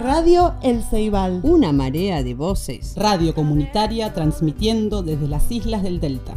Radio 0.00 0.54
El 0.62 0.82
Ceibal. 0.82 1.40
Una 1.44 1.70
marea 1.72 2.22
de 2.24 2.34
voces. 2.34 2.94
Radio 2.96 3.32
comunitaria 3.32 4.12
transmitiendo 4.12 5.02
desde 5.02 5.28
las 5.28 5.50
islas 5.52 5.82
del 5.84 6.00
Delta. 6.00 6.34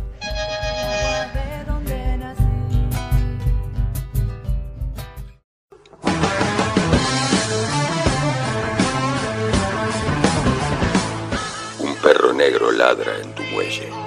Un 11.79 11.95
perro 12.03 12.33
negro 12.33 12.71
ladra 12.71 13.11
en 13.23 13.33
tu 13.33 13.41
muelle. 13.53 14.06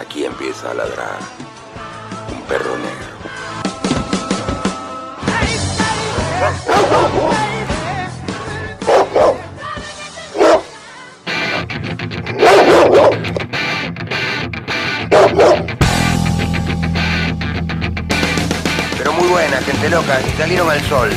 Aquí 0.00 0.24
empieza 0.24 0.70
a 0.70 0.74
ladrar 0.74 1.18
un 2.32 2.40
perro 2.44 2.74
negro. 2.78 3.10
Pero 18.96 19.12
muy 19.12 19.28
buena, 19.28 19.58
gente 19.58 19.90
loca, 19.90 20.18
y 20.22 20.30
salieron 20.38 20.70
al 20.70 20.80
sol. 20.88 21.10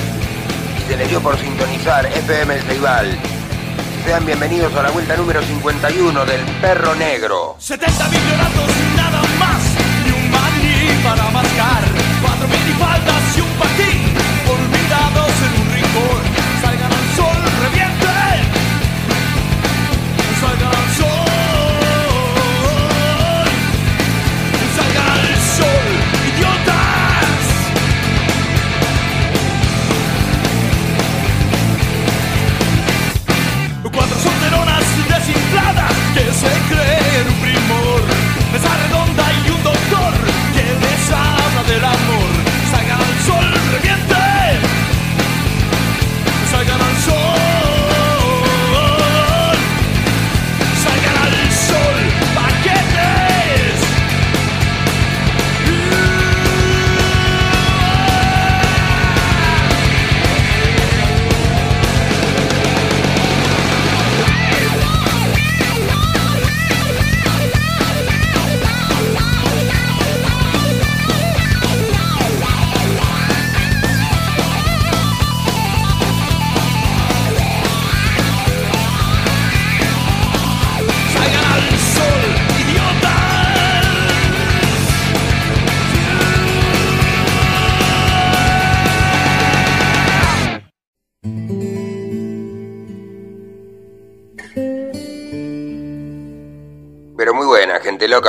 Y 0.77 0.89
se 0.89 0.97
les 0.97 1.07
dio 1.07 1.21
por 1.21 1.37
sintonizar 1.37 2.05
FM 2.05 2.55
El 2.55 2.61
Ceibal. 2.63 3.17
Sean 4.05 4.25
bienvenidos 4.25 4.75
a 4.75 4.83
la 4.83 4.91
vuelta 4.91 5.15
número 5.15 5.41
51 5.41 6.25
del 6.25 6.41
Perro 6.59 6.93
Negro. 6.95 7.55
70 7.57 8.09
millonatos 8.09 8.72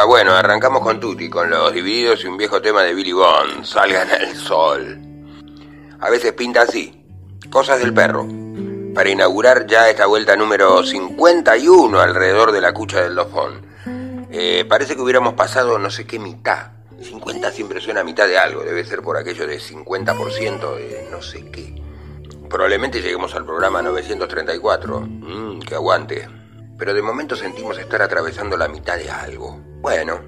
Bueno, 0.02 0.32
arrancamos 0.32 0.82
con 0.82 1.00
Tutti, 1.00 1.30
con 1.30 1.48
los 1.48 1.72
divididos 1.72 2.22
y 2.24 2.26
un 2.26 2.36
viejo 2.36 2.60
tema 2.60 2.82
de 2.82 2.92
Billy 2.92 3.12
Bond. 3.12 3.64
Salgan 3.64 4.10
al 4.10 4.34
sol. 4.36 5.00
A 5.98 6.10
veces 6.10 6.32
pinta 6.32 6.62
así. 6.62 7.02
Cosas 7.50 7.78
del 7.78 7.94
perro. 7.94 8.26
Para 8.94 9.08
inaugurar 9.08 9.66
ya 9.66 9.88
esta 9.88 10.06
vuelta 10.06 10.36
número 10.36 10.82
51 10.84 11.98
alrededor 11.98 12.52
de 12.52 12.60
la 12.60 12.74
cucha 12.74 13.00
del 13.00 13.14
dofón. 13.14 13.66
Eh, 14.30 14.66
parece 14.68 14.94
que 14.94 15.00
hubiéramos 15.00 15.34
pasado 15.34 15.78
no 15.78 15.90
sé 15.90 16.06
qué 16.06 16.18
mitad. 16.18 16.72
50 17.00 17.50
siempre 17.50 17.80
suena 17.80 18.04
mitad 18.04 18.26
de 18.26 18.36
algo. 18.36 18.62
Debe 18.62 18.84
ser 18.84 19.00
por 19.00 19.16
aquello 19.16 19.46
de 19.46 19.58
50% 19.58 20.76
de 20.76 21.08
no 21.10 21.22
sé 21.22 21.50
qué. 21.50 21.82
Probablemente 22.50 23.00
lleguemos 23.00 23.34
al 23.34 23.46
programa 23.46 23.80
934. 23.80 25.00
Mmm, 25.00 25.60
que 25.60 25.74
aguante. 25.74 26.28
Pero 26.84 26.92
de 26.92 27.00
momento 27.00 27.34
sentimos 27.34 27.78
estar 27.78 28.02
atravesando 28.02 28.58
la 28.58 28.68
mitad 28.68 28.98
de 28.98 29.10
algo. 29.10 29.58
Bueno, 29.80 30.20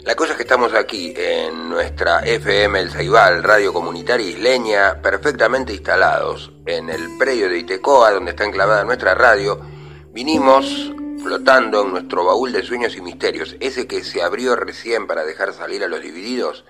la 0.00 0.14
cosa 0.14 0.32
es 0.32 0.38
que 0.38 0.44
estamos 0.44 0.72
aquí 0.72 1.12
en 1.14 1.68
nuestra 1.68 2.20
FM 2.20 2.80
El 2.80 2.90
Ceibal, 2.90 3.42
radio 3.42 3.74
comunitaria 3.74 4.26
isleña, 4.26 5.02
perfectamente 5.02 5.74
instalados 5.74 6.50
en 6.64 6.88
el 6.88 7.18
predio 7.18 7.50
de 7.50 7.58
Itecoa, 7.58 8.10
donde 8.10 8.30
está 8.30 8.46
enclavada 8.46 8.84
nuestra 8.84 9.14
radio. 9.14 9.60
Vinimos 10.14 10.94
flotando 11.22 11.82
en 11.82 11.90
nuestro 11.90 12.24
baúl 12.24 12.52
de 12.52 12.62
sueños 12.62 12.96
y 12.96 13.02
misterios, 13.02 13.54
ese 13.60 13.86
que 13.86 14.02
se 14.02 14.22
abrió 14.22 14.56
recién 14.56 15.06
para 15.06 15.26
dejar 15.26 15.52
salir 15.52 15.84
a 15.84 15.88
los 15.88 16.00
divididos 16.00 16.64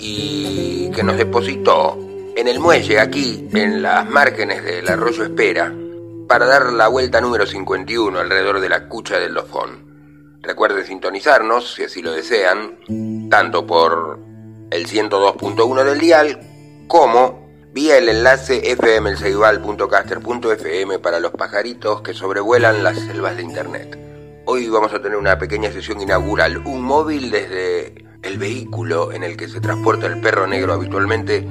y 0.00 0.90
que 0.90 1.04
nos 1.04 1.16
depositó 1.16 1.96
en 2.34 2.48
el 2.48 2.58
muelle 2.58 2.98
aquí, 2.98 3.46
en 3.52 3.82
las 3.82 4.10
márgenes 4.10 4.64
del 4.64 4.88
arroyo 4.88 5.22
Espera, 5.22 5.72
para 6.28 6.46
dar 6.46 6.72
la 6.72 6.86
vuelta 6.88 7.20
número 7.20 7.46
51 7.46 8.18
alrededor 8.18 8.58
de 8.60 8.68
la 8.68 8.88
cucha 8.88 9.18
del 9.18 9.34
Lofón. 9.34 9.92
Recuerden 10.42 10.86
sintonizarnos, 10.86 11.74
si 11.74 11.84
así 11.84 12.02
lo 12.02 12.10
desean, 12.12 12.78
tanto 13.30 13.66
por 13.66 14.18
el 14.70 14.86
102.1 14.86 15.84
del 15.84 15.98
dial 15.98 16.40
como 16.86 17.48
vía 17.72 17.98
el 17.98 18.08
enlace 18.08 18.62
fmelceibal.caster.fm 18.76 20.98
para 20.98 21.20
los 21.20 21.32
pajaritos 21.32 22.00
que 22.02 22.14
sobrevuelan 22.14 22.84
las 22.84 22.98
selvas 22.98 23.36
de 23.36 23.42
internet. 23.42 23.98
Hoy 24.46 24.68
vamos 24.68 24.92
a 24.92 25.00
tener 25.00 25.16
una 25.16 25.38
pequeña 25.38 25.72
sesión 25.72 26.00
inaugural, 26.00 26.58
un 26.58 26.82
móvil 26.82 27.30
desde 27.30 27.94
el 28.22 28.38
vehículo 28.38 29.12
en 29.12 29.24
el 29.24 29.36
que 29.36 29.48
se 29.48 29.60
transporta 29.60 30.06
el 30.06 30.20
perro 30.20 30.46
negro 30.46 30.72
habitualmente 30.72 31.44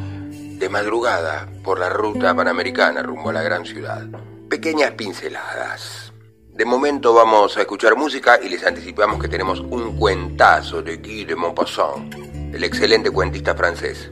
de 0.59 0.69
madrugada 0.69 1.49
por 1.63 1.79
la 1.79 1.89
ruta 1.89 2.35
panamericana 2.35 3.01
rumbo 3.01 3.31
a 3.31 3.33
la 3.33 3.41
gran 3.41 3.65
ciudad. 3.65 4.05
Pequeñas 4.53 4.91
pinceladas. 4.91 6.13
De 6.49 6.63
momento 6.63 7.11
vamos 7.11 7.57
a 7.57 7.61
escuchar 7.61 7.95
música 7.95 8.39
y 8.39 8.49
les 8.49 8.63
anticipamos 8.63 9.19
que 9.19 9.27
tenemos 9.27 9.59
un 9.61 9.97
cuentazo 9.97 10.83
de 10.83 10.97
Guy 10.97 11.25
de 11.25 11.35
Maupassant, 11.35 12.13
el 12.53 12.63
excelente 12.63 13.09
cuentista 13.09 13.55
francés. 13.55 14.11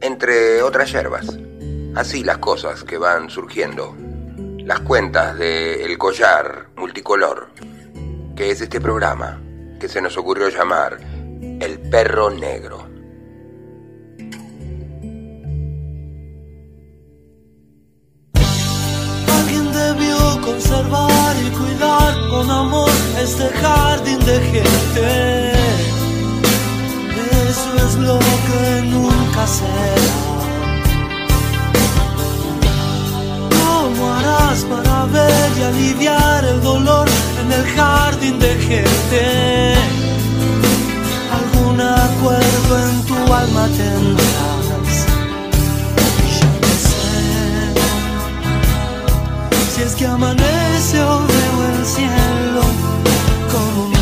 Entre 0.00 0.62
otras 0.62 0.90
yerbas. 0.90 1.36
Así 1.94 2.24
las 2.24 2.38
cosas 2.38 2.84
que 2.84 2.96
van 2.96 3.28
surgiendo. 3.28 3.94
Las 4.64 4.80
cuentas 4.80 5.36
de 5.36 5.84
El 5.84 5.98
Collar 5.98 6.70
Multicolor, 6.76 7.50
que 8.34 8.52
es 8.52 8.62
este 8.62 8.80
programa 8.80 9.42
que 9.78 9.88
se 9.90 10.00
nos 10.00 10.16
ocurrió 10.16 10.48
llamar 10.48 10.96
El 11.60 11.78
Perro 11.90 12.30
Negro. 12.30 12.89
Conservar 20.52 21.36
y 21.46 21.50
cuidar 21.50 22.14
con 22.28 22.50
amor 22.50 22.90
este 23.22 23.48
jardín 23.62 24.18
de 24.26 24.40
gente. 24.52 25.50
lo 27.98 28.18
que 28.46 28.82
nunca 28.92 29.46
será. 29.46 30.16
¿Cómo 33.58 34.12
harás 34.14 34.64
para 34.72 35.04
ver 35.06 35.50
y 35.58 35.62
aliviar 35.62 36.44
el 36.44 36.60
dolor 36.62 37.06
en 37.40 37.52
el 37.52 37.64
jardín 37.76 38.38
de 38.38 38.52
gente? 38.68 39.74
Algún 41.38 41.80
acuerdo 41.80 42.72
en 42.88 43.02
tu 43.08 43.34
alma 43.42 43.68
tendrás. 43.76 44.59
Si 49.80 49.86
es 49.86 49.94
que 49.94 50.06
amanece 50.06 51.00
o 51.00 51.18
veo 51.26 51.58
el 51.72 51.86
cielo 51.86 52.62
como 53.52 53.84
un 53.86 53.92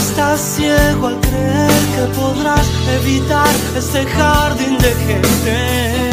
Estás 0.00 0.40
ciego 0.40 1.06
al 1.08 1.20
creer 1.20 1.82
que 1.94 2.04
podrás 2.20 2.66
evitar 3.00 3.54
este 3.76 4.04
jardín 4.04 4.76
de 4.78 4.92
gente. 5.06 6.10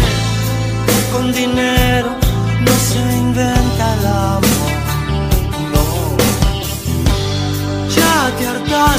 Con 1.12 1.34
dinero 1.34 2.10
no 2.66 2.74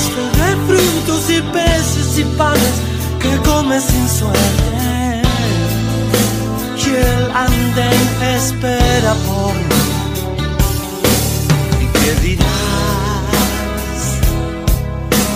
de 0.06 0.56
frutos 0.66 1.30
y 1.30 1.40
peces 1.52 2.18
y 2.18 2.24
panes 2.36 2.76
que 3.20 3.36
comes 3.48 3.84
sin 3.84 4.08
suerte. 4.08 5.22
Y 6.86 6.90
el 6.90 7.30
andén 7.34 8.08
espera 8.36 9.14
por 9.26 9.54
mí. 9.54 9.82
¿Y 11.82 11.86
qué 11.98 12.28
dirás? 12.28 12.58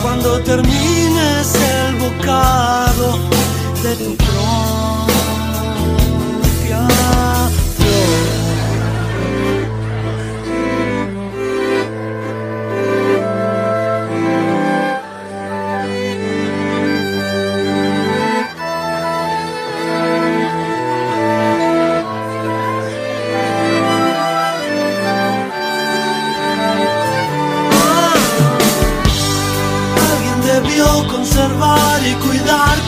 cuando 0.03 0.41
termines 0.41 1.55
el 1.55 1.95
bocado 1.97 3.19
de 3.83 3.97
tu 3.97 4.17
propia 4.17 5.02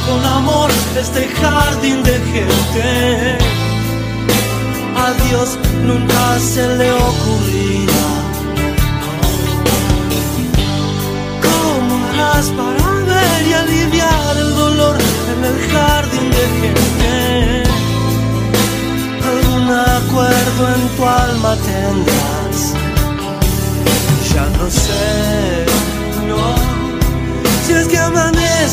con 0.06 0.24
amor 0.24 0.70
este 0.96 1.28
jardín 1.28 2.02
de 2.02 2.18
gente. 2.32 3.38
A 4.96 5.12
Dios 5.24 5.58
nunca 5.82 6.38
se 6.38 6.66
le 6.76 6.92
ocurría. 6.92 8.06
¿Cómo 11.46 11.94
harás 12.06 12.46
para 12.50 12.90
ver 13.10 13.46
y 13.48 13.52
aliviar 13.52 14.36
el 14.36 14.54
dolor 14.54 14.96
en 15.32 15.44
el 15.50 15.58
jardín 15.72 16.30
de 16.38 16.44
gente? 16.60 17.62
Algún 19.32 19.70
acuerdo 19.70 20.62
en 20.74 20.82
tu 20.96 21.04
alma 21.06 21.56
tendrás. 21.70 22.58
Ya 24.32 24.46
no 24.58 24.68
sé, 24.70 25.73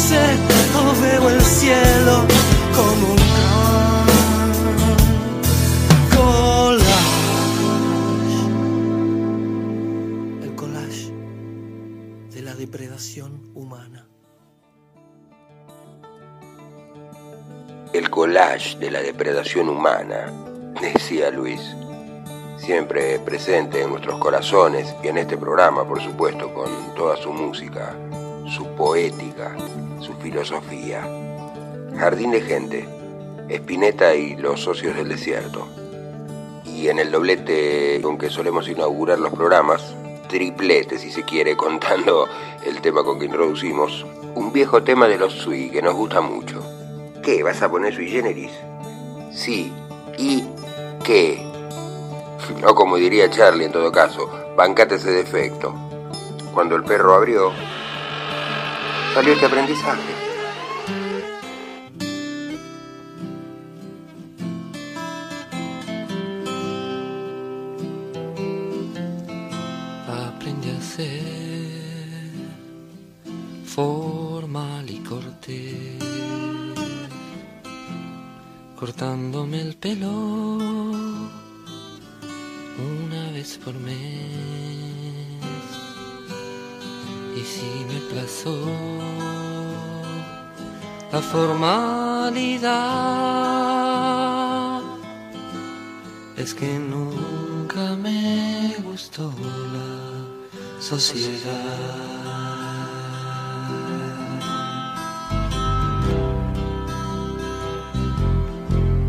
amanece 0.01 0.18
o 0.77 1.01
veo 1.01 1.30
el 1.30 1.42
cielo 1.42 2.25
como 2.75 3.13
un 3.13 3.18
collage. 6.15 7.01
El 10.44 10.56
collage 10.56 11.12
de 12.31 12.42
la 12.42 12.56
depredación 12.56 13.51
humana. 13.53 14.07
El 17.94 18.09
collage 18.09 18.77
de 18.77 18.89
la 18.89 19.01
depredación 19.01 19.68
humana, 19.68 20.31
decía 20.81 21.30
Luis, 21.30 21.59
siempre 22.57 23.19
presente 23.19 23.81
en 23.81 23.89
nuestros 23.89 24.18
corazones 24.19 24.95
y 25.03 25.09
en 25.09 25.18
este 25.18 25.38
programa, 25.38 25.86
por 25.86 26.01
supuesto, 26.01 26.53
con 26.53 26.95
toda 26.95 27.18
su 27.18 27.33
música, 27.33 27.94
su 28.48 28.65
poética, 28.77 29.57
su 30.01 30.13
filosofía. 30.15 31.07
Jardín 31.98 32.31
de 32.31 32.42
Gente, 32.42 32.88
Espineta 33.50 34.15
y 34.15 34.36
los 34.36 34.62
socios 34.62 34.95
del 34.95 35.09
desierto. 35.09 35.68
Y 36.65 36.88
en 36.88 37.00
el 37.00 37.12
doblete 37.12 38.00
con 38.01 38.18
que 38.18 38.30
solemos 38.30 38.68
inaugurar 38.68 39.19
los 39.19 39.33
programas, 39.33 39.95
triplete 40.27 40.98
si 40.98 41.12
se 41.12 41.24
quiere, 41.24 41.56
contando 41.57 42.27
el 42.65 42.81
tema 42.81 43.03
con 43.03 43.19
que 43.19 43.25
introducimos, 43.25 44.06
un 44.36 44.51
viejo 44.51 44.83
tema 44.83 45.07
de 45.07 45.18
los 45.18 45.33
Sui 45.33 45.69
que 45.69 45.81
nos 45.81 45.94
gusta 45.94 46.21
mucho. 46.21 46.62
¿Qué? 47.21 47.44
¿Vas 47.44 47.62
a 47.62 47.69
poner 47.69 47.94
sui 47.94 48.09
generis? 48.09 48.51
Sí. 49.31 49.71
¿Y 50.18 50.44
qué? 51.03 51.45
O 52.68 52.75
como 52.75 52.98
diría 52.98 53.30
Charlie 53.30 53.65
en 53.65 53.71
todo 53.71 53.92
caso, 53.92 54.30
bancate 54.57 54.95
ese 54.95 55.12
defecto. 55.12 55.74
Cuando 56.53 56.75
el 56.75 56.83
perro 56.83 57.13
abrió, 57.13 57.51
salió 59.13 59.33
este 59.33 59.45
aprendizaje. 59.45 60.20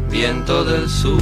Viento 0.09 0.65
del 0.65 0.89
sur 0.89 1.13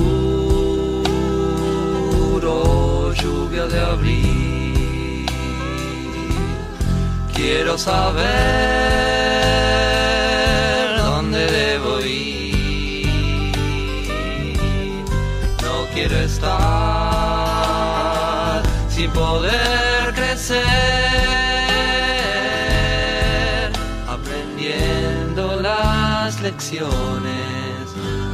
o 2.45 3.13
lluvia 3.15 3.65
de 3.69 3.81
abril, 3.81 5.27
quiero 7.35 7.79
saber 7.79 8.19
dónde 10.99 11.47
debo 11.47 12.01
ir. 12.01 13.07
No 15.63 15.87
quiero 15.95 16.17
estar 16.19 16.61
sin 18.91 19.11
poder 19.13 19.70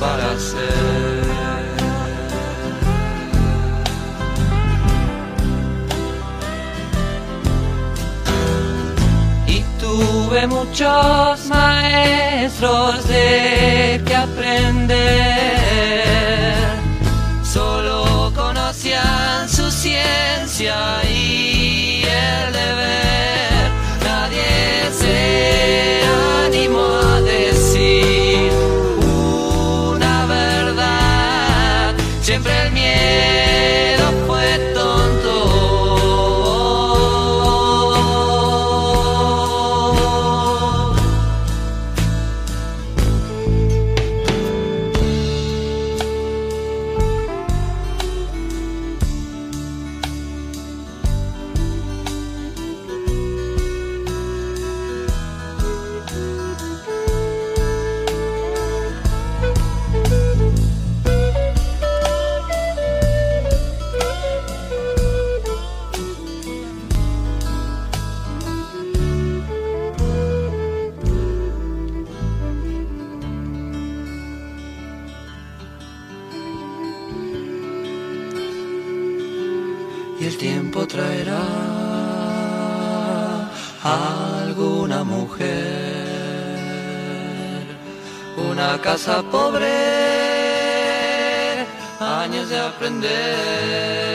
para 0.01 0.39
ser. 0.39 1.25
Y 9.47 9.63
tuve 9.81 10.47
muchos 10.47 11.47
maestros 11.47 13.07
de 13.09 14.03
que 14.07 14.17
aprender. 14.17 15.67
Solo 17.43 18.33
conocían 18.35 19.49
su 19.49 19.71
ciencia 19.71 21.06
aprender 92.67 94.06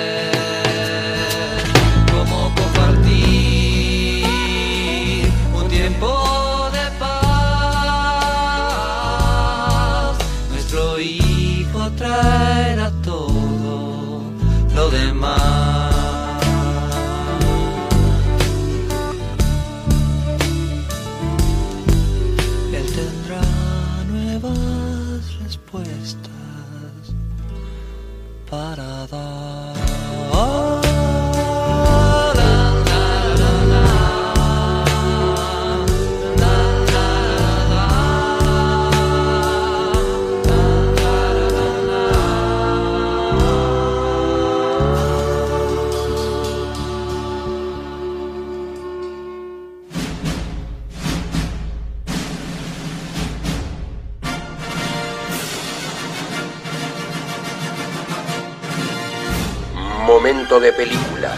De 60.60 60.74
película, 60.74 61.34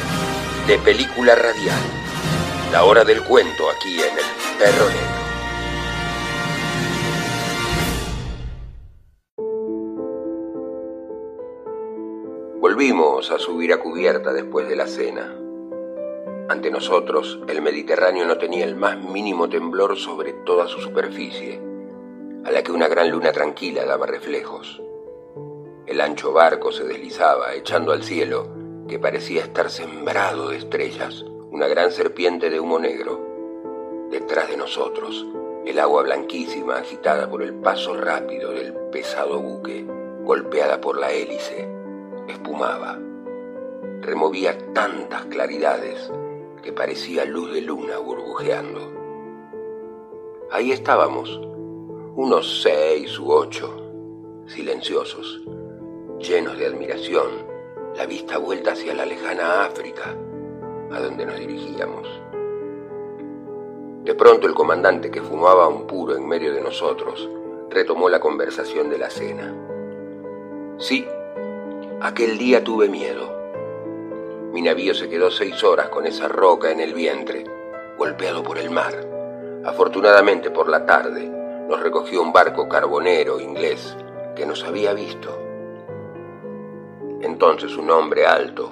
de 0.68 0.80
película 0.80 1.36
radial. 1.36 1.80
La 2.72 2.84
hora 2.84 3.06
del 3.06 3.24
cuento 3.24 3.70
aquí 3.70 3.94
en 3.94 4.18
El 4.18 4.26
Perro 4.58 4.90
Negro. 4.90 5.24
Volvimos 12.60 13.30
a 13.30 13.38
subir 13.38 13.72
a 13.72 13.80
cubierta 13.80 14.34
después 14.34 14.68
de 14.68 14.76
la 14.76 14.88
cena. 14.88 15.34
Ante 16.50 16.72
nosotros, 16.72 17.40
el 17.48 17.62
Mediterráneo 17.62 18.26
no 18.26 18.40
tenía 18.40 18.66
el 18.66 18.76
más 18.76 18.98
mínimo 18.98 19.48
temblor 19.48 19.96
sobre 19.96 20.34
toda 20.34 20.68
su 20.68 20.82
superficie, 20.82 21.62
a 22.44 22.52
la 22.52 22.64
que 22.64 22.72
una 22.72 22.88
gran 22.88 23.12
luna 23.12 23.32
tranquila 23.32 23.86
daba 23.86 24.08
reflejos. 24.08 24.82
El 25.86 26.02
ancho 26.02 26.34
barco 26.34 26.72
se 26.72 26.84
deslizaba, 26.84 27.54
echando 27.54 27.92
al 27.92 28.04
cielo, 28.04 28.53
que 28.88 29.00
parecía 29.00 29.44
estar 29.44 29.70
sembrado 29.70 30.50
de 30.50 30.58
estrellas, 30.58 31.26
una 31.52 31.68
gran 31.68 31.92
serpiente 31.92 32.50
de 32.50 32.60
humo 32.60 32.80
negro. 32.80 34.08
Detrás 34.10 34.50
de 34.50 34.58
nosotros, 34.58 35.26
el 35.66 35.80
agua 35.80 36.04
blanquísima 36.04 36.78
agitada 36.78 37.30
por 37.30 37.42
el 37.42 37.54
paso 37.54 37.96
rápido 37.96 38.52
del 38.52 38.74
pesado 38.92 39.40
buque, 39.40 39.86
golpeada 40.24 40.82
por 40.82 41.00
la 41.00 41.12
hélice, 41.12 41.68
espumaba. 42.28 43.00
Removía 44.02 44.58
tantas 44.74 45.26
claridades 45.26 46.12
que 46.62 46.74
parecía 46.74 47.26
luz 47.26 47.54
de 47.54 47.62
luna 47.62 47.98
burbujeando. 48.00 48.92
Ahí 50.52 50.72
estábamos, 50.72 51.40
unos 52.16 52.62
seis 52.62 53.18
u 53.18 53.32
ocho, 53.32 53.74
silenciosos, 54.46 55.42
llenos 56.20 56.58
de 56.58 56.68
admiración, 56.68 57.53
la 57.96 58.08
vista 58.08 58.40
vuelta 58.40 58.72
hacia 58.72 58.96
la 58.96 59.06
lejana 59.06 59.66
África, 59.66 60.16
a 60.92 61.00
donde 61.00 61.26
nos 61.26 61.38
dirigíamos. 61.38 62.08
De 64.04 64.16
pronto 64.16 64.48
el 64.48 64.56
comandante, 64.56 65.12
que 65.12 65.22
fumaba 65.22 65.68
un 65.68 65.86
puro 65.86 66.16
en 66.16 66.28
medio 66.28 66.54
de 66.54 66.62
nosotros, 66.62 67.30
retomó 67.70 68.10
la 68.10 68.20
conversación 68.20 68.90
de 68.90 68.98
la 68.98 69.10
cena. 69.12 69.54
Sí, 70.80 71.08
aquel 72.02 72.38
día 72.40 72.64
tuve 72.64 72.90
miedo. 72.90 73.32
Mi 74.52 74.62
navío 74.62 74.96
se 74.96 75.08
quedó 75.08 75.30
seis 75.30 75.64
horas 75.64 75.90
con 75.90 76.08
esa 76.08 76.28
roca 76.28 76.72
en 76.72 76.80
el 76.80 76.94
vientre, 76.94 77.46
golpeado 77.98 78.44
por 78.44 78.58
el 78.58 78.72
mar. 78.72 79.08
Afortunadamente 79.66 80.50
por 80.50 80.68
la 80.68 80.86
tarde 80.86 81.30
nos 81.70 81.80
recogió 81.80 82.22
un 82.22 82.34
barco 82.34 82.68
carbonero 82.68 83.40
inglés 83.40 83.96
que 84.36 84.48
nos 84.48 84.64
había 84.64 84.94
visto. 84.94 85.43
Entonces 87.24 87.78
un 87.78 87.90
hombre 87.90 88.26
alto, 88.26 88.70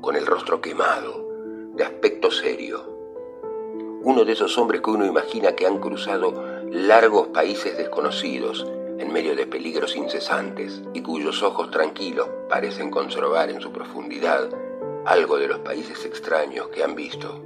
con 0.00 0.14
el 0.14 0.24
rostro 0.24 0.60
quemado, 0.60 1.26
de 1.74 1.82
aspecto 1.82 2.30
serio, 2.30 2.80
uno 4.04 4.24
de 4.24 4.34
esos 4.34 4.56
hombres 4.56 4.82
que 4.82 4.90
uno 4.90 5.04
imagina 5.04 5.56
que 5.56 5.66
han 5.66 5.78
cruzado 5.78 6.62
largos 6.70 7.26
países 7.28 7.76
desconocidos 7.76 8.64
en 8.98 9.12
medio 9.12 9.34
de 9.34 9.48
peligros 9.48 9.96
incesantes 9.96 10.80
y 10.94 11.02
cuyos 11.02 11.42
ojos 11.42 11.72
tranquilos 11.72 12.28
parecen 12.48 12.88
conservar 12.88 13.50
en 13.50 13.60
su 13.60 13.72
profundidad 13.72 14.48
algo 15.04 15.36
de 15.36 15.48
los 15.48 15.58
países 15.58 16.04
extraños 16.04 16.68
que 16.68 16.84
han 16.84 16.94
visto. 16.94 17.42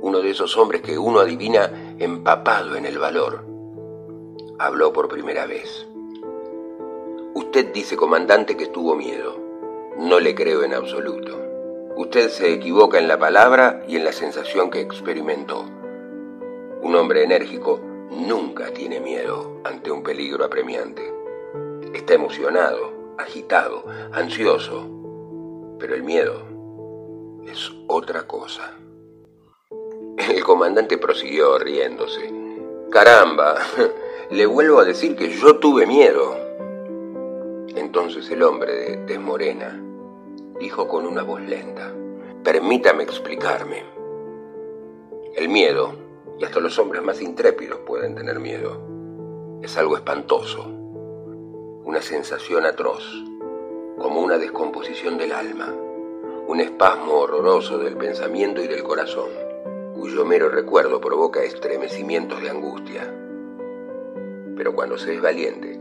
Uno 0.00 0.20
de 0.20 0.30
esos 0.30 0.56
hombres 0.56 0.80
que 0.80 0.96
uno 0.96 1.20
adivina 1.20 1.94
empapado 1.98 2.74
en 2.74 2.86
el 2.86 2.96
valor. 2.96 3.44
Habló 4.58 4.94
por 4.94 5.08
primera 5.08 5.44
vez. 5.44 5.89
Usted 7.50 7.72
dice, 7.72 7.96
comandante, 7.96 8.56
que 8.56 8.68
tuvo 8.68 8.94
miedo. 8.94 9.36
No 9.98 10.20
le 10.20 10.36
creo 10.36 10.62
en 10.62 10.72
absoluto. 10.72 11.36
Usted 11.96 12.28
se 12.28 12.52
equivoca 12.52 13.00
en 13.00 13.08
la 13.08 13.18
palabra 13.18 13.82
y 13.88 13.96
en 13.96 14.04
la 14.04 14.12
sensación 14.12 14.70
que 14.70 14.80
experimentó. 14.80 15.64
Un 16.80 16.94
hombre 16.94 17.24
enérgico 17.24 17.80
nunca 18.08 18.72
tiene 18.72 19.00
miedo 19.00 19.62
ante 19.64 19.90
un 19.90 20.04
peligro 20.04 20.44
apremiante. 20.44 21.12
Está 21.92 22.14
emocionado, 22.14 23.16
agitado, 23.18 23.84
ansioso, 24.12 24.88
pero 25.80 25.96
el 25.96 26.04
miedo 26.04 26.44
es 27.48 27.72
otra 27.88 28.28
cosa. 28.28 28.74
El 30.30 30.44
comandante 30.44 30.98
prosiguió 30.98 31.58
riéndose. 31.58 32.32
Caramba, 32.92 33.56
le 34.30 34.46
vuelvo 34.46 34.78
a 34.78 34.84
decir 34.84 35.16
que 35.16 35.30
yo 35.30 35.58
tuve 35.58 35.84
miedo. 35.84 36.49
Entonces 37.76 38.28
el 38.30 38.42
hombre 38.42 38.74
de 38.74 38.96
tez 39.06 39.20
morena 39.20 39.80
dijo 40.58 40.88
con 40.88 41.06
una 41.06 41.22
voz 41.22 41.40
lenta, 41.40 41.92
permítame 42.42 43.04
explicarme. 43.04 43.84
El 45.36 45.48
miedo, 45.48 45.94
y 46.38 46.44
hasta 46.44 46.58
los 46.60 46.78
hombres 46.78 47.02
más 47.02 47.22
intrépidos 47.22 47.78
pueden 47.86 48.14
tener 48.14 48.40
miedo, 48.40 48.80
es 49.62 49.76
algo 49.76 49.96
espantoso, 49.96 50.66
una 51.84 52.02
sensación 52.02 52.66
atroz, 52.66 53.04
como 53.98 54.20
una 54.20 54.36
descomposición 54.36 55.16
del 55.16 55.32
alma, 55.32 55.72
un 56.48 56.60
espasmo 56.60 57.20
horroroso 57.20 57.78
del 57.78 57.96
pensamiento 57.96 58.62
y 58.62 58.66
del 58.66 58.82
corazón, 58.82 59.30
cuyo 59.94 60.24
mero 60.24 60.48
recuerdo 60.48 61.00
provoca 61.00 61.44
estremecimientos 61.44 62.42
de 62.42 62.50
angustia. 62.50 63.14
Pero 64.56 64.74
cuando 64.74 64.98
se 64.98 65.14
es 65.14 65.22
valiente, 65.22 65.79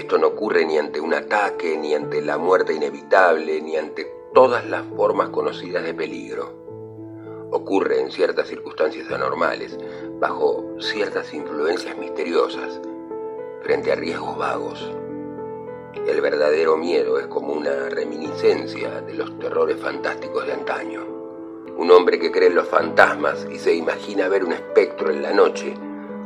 esto 0.00 0.16
no 0.16 0.28
ocurre 0.28 0.64
ni 0.64 0.78
ante 0.78 0.98
un 0.98 1.12
ataque, 1.12 1.76
ni 1.76 1.94
ante 1.94 2.22
la 2.22 2.38
muerte 2.38 2.72
inevitable, 2.72 3.60
ni 3.60 3.76
ante 3.76 4.10
todas 4.32 4.66
las 4.66 4.86
formas 4.96 5.28
conocidas 5.28 5.84
de 5.84 5.92
peligro. 5.92 6.54
Ocurre 7.50 8.00
en 8.00 8.10
ciertas 8.10 8.48
circunstancias 8.48 9.10
anormales, 9.10 9.78
bajo 10.18 10.64
ciertas 10.78 11.34
influencias 11.34 11.98
misteriosas, 11.98 12.80
frente 13.62 13.92
a 13.92 13.94
riesgos 13.94 14.38
vagos. 14.38 14.90
El 16.08 16.20
verdadero 16.22 16.78
miedo 16.78 17.18
es 17.18 17.26
como 17.26 17.52
una 17.52 17.90
reminiscencia 17.90 19.02
de 19.02 19.12
los 19.12 19.38
terrores 19.38 19.76
fantásticos 19.76 20.46
de 20.46 20.54
antaño. 20.54 21.04
Un 21.76 21.90
hombre 21.90 22.18
que 22.18 22.32
cree 22.32 22.48
en 22.48 22.54
los 22.54 22.68
fantasmas 22.68 23.46
y 23.52 23.58
se 23.58 23.74
imagina 23.74 24.28
ver 24.28 24.44
un 24.44 24.52
espectro 24.52 25.10
en 25.10 25.22
la 25.22 25.34
noche 25.34 25.74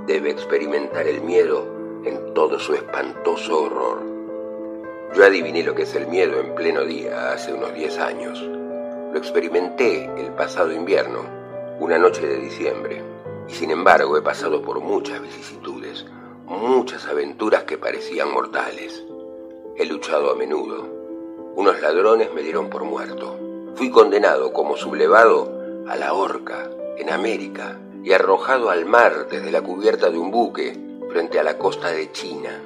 debe 0.07 0.31
experimentar 0.31 1.09
el 1.09 1.23
miedo 1.23 1.74
en 2.05 2.35
todo 2.35 2.59
su 2.59 2.75
espantoso 2.75 3.63
horror. 3.63 4.03
Yo 5.15 5.25
adiviné 5.25 5.63
lo 5.63 5.75
que 5.75 5.83
es 5.83 5.95
el 5.95 6.09
miedo 6.09 6.41
en 6.41 6.55
pleno 6.55 6.85
día 6.85 7.33
hace 7.33 7.53
unos 7.53 7.73
10 7.73 7.99
años. 7.99 8.43
Lo 9.13 9.17
experimenté 9.17 10.11
el 10.17 10.33
pasado 10.33 10.73
invierno, 10.73 11.21
una 11.79 11.99
noche 11.99 12.27
de 12.27 12.39
diciembre, 12.39 13.03
y 13.49 13.53
sin 13.53 13.71
embargo 13.71 14.17
he 14.17 14.23
pasado 14.23 14.63
por 14.63 14.81
muchas 14.81 15.23
vicisitudes, 15.23 16.05
muchas 16.47 17.07
aventuras 17.07 17.65
que 17.65 17.79
parecían 17.79 18.33
mortales. 18.33 19.05
He 19.77 19.87
luchado 19.87 20.31
a 20.31 20.35
menudo. 20.35 20.87
Unos 21.57 21.81
ladrones 21.81 22.33
me 22.35 22.43
dieron 22.43 22.69
por 22.69 22.85
muerto. 22.85 23.39
Fui 23.77 23.91
condenado 23.91 24.53
como 24.53 24.77
sublevado 24.77 25.85
a 25.89 25.97
la 25.97 26.13
horca 26.13 26.71
en 26.99 27.11
América 27.11 27.79
y 28.03 28.13
arrojado 28.13 28.71
al 28.71 28.85
mar 28.85 29.29
desde 29.31 29.51
la 29.51 29.63
cubierta 29.63 30.11
de 30.11 30.19
un 30.19 30.31
buque 30.31 30.77
frente 31.15 31.39
a 31.39 31.45
la 31.45 31.59
costa 31.59 31.93
de 31.93 32.11
China. 32.11 32.61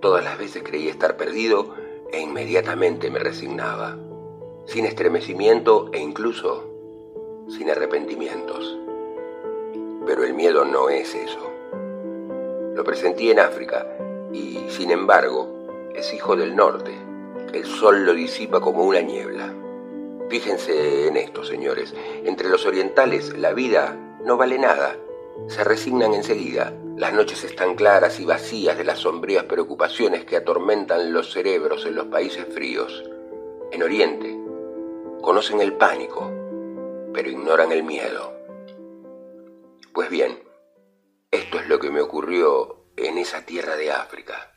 Todas 0.00 0.22
las 0.22 0.38
veces 0.38 0.62
creí 0.62 0.86
estar 0.86 1.16
perdido 1.16 1.74
e 2.12 2.20
inmediatamente 2.20 3.10
me 3.10 3.18
resignaba, 3.18 3.98
sin 4.66 4.86
estremecimiento 4.86 5.90
e 5.92 5.98
incluso 5.98 6.70
sin 7.48 7.68
arrepentimientos. 7.68 8.78
Pero 10.06 10.22
el 10.22 10.34
miedo 10.34 10.64
no 10.64 10.88
es 10.88 11.16
eso. 11.16 11.50
Lo 12.76 12.84
presentí 12.84 13.28
en 13.32 13.40
África 13.40 13.84
y, 14.32 14.60
sin 14.68 14.92
embargo, 14.92 15.48
es 15.96 16.14
hijo 16.14 16.36
del 16.36 16.54
norte. 16.54 16.92
El 17.52 17.64
sol 17.64 18.06
lo 18.06 18.14
disipa 18.14 18.60
como 18.60 18.84
una 18.84 19.00
niebla. 19.00 19.52
Fíjense 20.28 21.08
en 21.08 21.16
esto, 21.16 21.42
señores. 21.42 21.92
Entre 22.24 22.48
los 22.48 22.66
orientales 22.66 23.36
la 23.36 23.52
vida 23.52 23.96
no 24.24 24.36
vale 24.36 24.60
nada. 24.60 24.96
Se 25.48 25.64
resignan 25.64 26.14
enseguida. 26.14 26.72
Las 26.96 27.12
noches 27.12 27.44
están 27.44 27.74
claras 27.74 28.18
y 28.20 28.24
vacías 28.24 28.78
de 28.78 28.84
las 28.84 29.00
sombrías 29.00 29.44
preocupaciones 29.44 30.24
que 30.24 30.36
atormentan 30.36 31.12
los 31.12 31.30
cerebros 31.30 31.84
en 31.84 31.94
los 31.94 32.06
países 32.06 32.46
fríos. 32.54 33.04
En 33.70 33.82
Oriente, 33.82 34.34
conocen 35.20 35.60
el 35.60 35.74
pánico, 35.74 36.32
pero 37.12 37.28
ignoran 37.28 37.70
el 37.70 37.82
miedo. 37.82 38.32
Pues 39.92 40.08
bien, 40.08 40.42
esto 41.30 41.58
es 41.58 41.68
lo 41.68 41.78
que 41.78 41.90
me 41.90 42.00
ocurrió 42.00 42.86
en 42.96 43.18
esa 43.18 43.44
tierra 43.44 43.76
de 43.76 43.92
África. 43.92 44.54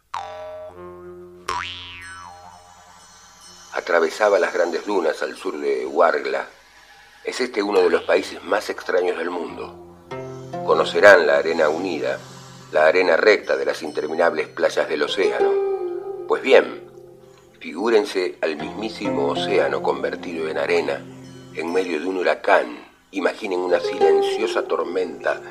Atravesaba 3.74 4.39
las 4.39 4.53
grandes 4.53 4.86
dunas 4.86 5.22
al 5.22 5.36
sur 5.36 5.60
de 5.60 5.86
Wargla. 5.86 6.48
Es 7.25 7.41
este 7.41 7.62
uno 7.62 7.81
de 7.81 7.89
los 7.89 8.03
países 8.03 8.41
más 8.46 8.69
extraños 8.69 9.17
del 9.17 9.29
mundo. 9.29 9.88
Conocerán 10.65 11.27
la 11.27 11.38
arena 11.38 11.70
unida, 11.70 12.20
la 12.72 12.88
arena 12.88 13.18
recta 13.18 13.56
de 13.58 13.65
las 13.65 13.82
interminables 13.84 14.48
playas 14.48 14.88
del 14.88 15.03
océano. 15.03 15.51
Pues 16.27 16.41
bien, 16.41 16.84
figúrense 17.59 18.38
al 18.42 18.55
mismísimo 18.55 19.29
océano 19.29 19.81
convertido 19.81 20.48
en 20.48 20.57
arena 20.57 21.01
en 21.55 21.74
medio 21.74 22.00
de 22.00 22.07
un 22.07 22.18
huracán. 22.18 22.88
Imaginen 23.12 23.59
una 23.59 23.79
silenciosa 23.79 24.64
tormenta 24.64 25.42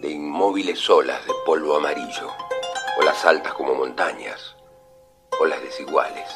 de 0.00 0.08
inmóviles 0.08 0.88
olas 0.88 1.26
de 1.26 1.32
polvo 1.44 1.76
amarillo, 1.76 2.30
olas 3.00 3.24
altas 3.24 3.54
como 3.54 3.74
montañas, 3.74 4.54
olas 5.40 5.60
desiguales 5.62 6.28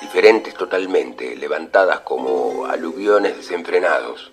diferentes 0.00 0.54
totalmente, 0.54 1.36
levantadas 1.36 2.00
como 2.00 2.66
aluviones 2.66 3.36
desenfrenados, 3.36 4.32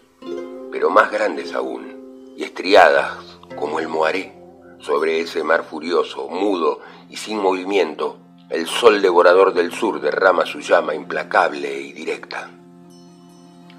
pero 0.71 0.89
más 0.89 1.11
grandes 1.11 1.53
aún, 1.53 1.94
y 2.35 2.43
estriadas 2.43 3.17
como 3.55 3.79
el 3.79 3.87
Moaré. 3.87 4.33
Sobre 4.79 5.19
ese 5.21 5.43
mar 5.43 5.63
furioso, 5.63 6.27
mudo 6.27 6.81
y 7.09 7.17
sin 7.17 7.39
movimiento, 7.39 8.17
el 8.49 8.67
sol 8.67 9.01
devorador 9.01 9.53
del 9.53 9.71
sur 9.71 9.99
derrama 9.99 10.45
su 10.45 10.59
llama 10.59 10.93
implacable 10.93 11.81
y 11.81 11.93
directa. 11.93 12.49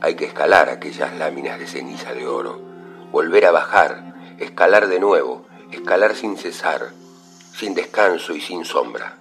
Hay 0.01 0.17
que 0.17 0.25
escalar 0.25 0.69
aquellas 0.69 1.17
láminas 1.17 1.59
de 1.59 1.67
ceniza 1.67 2.13
de 2.13 2.27
oro, 2.27 2.61
volver 3.13 3.47
a 3.47 3.53
bajar, 3.53 4.15
escalar 4.39 4.89
de 4.89 4.99
nuevo, 4.99 5.47
escalar 5.71 6.15
sin 6.15 6.37
cesar, 6.37 6.91
sin 7.53 7.75
descanso 7.75 8.35
y 8.35 8.41
sin 8.41 8.65
sombra. 8.65 9.17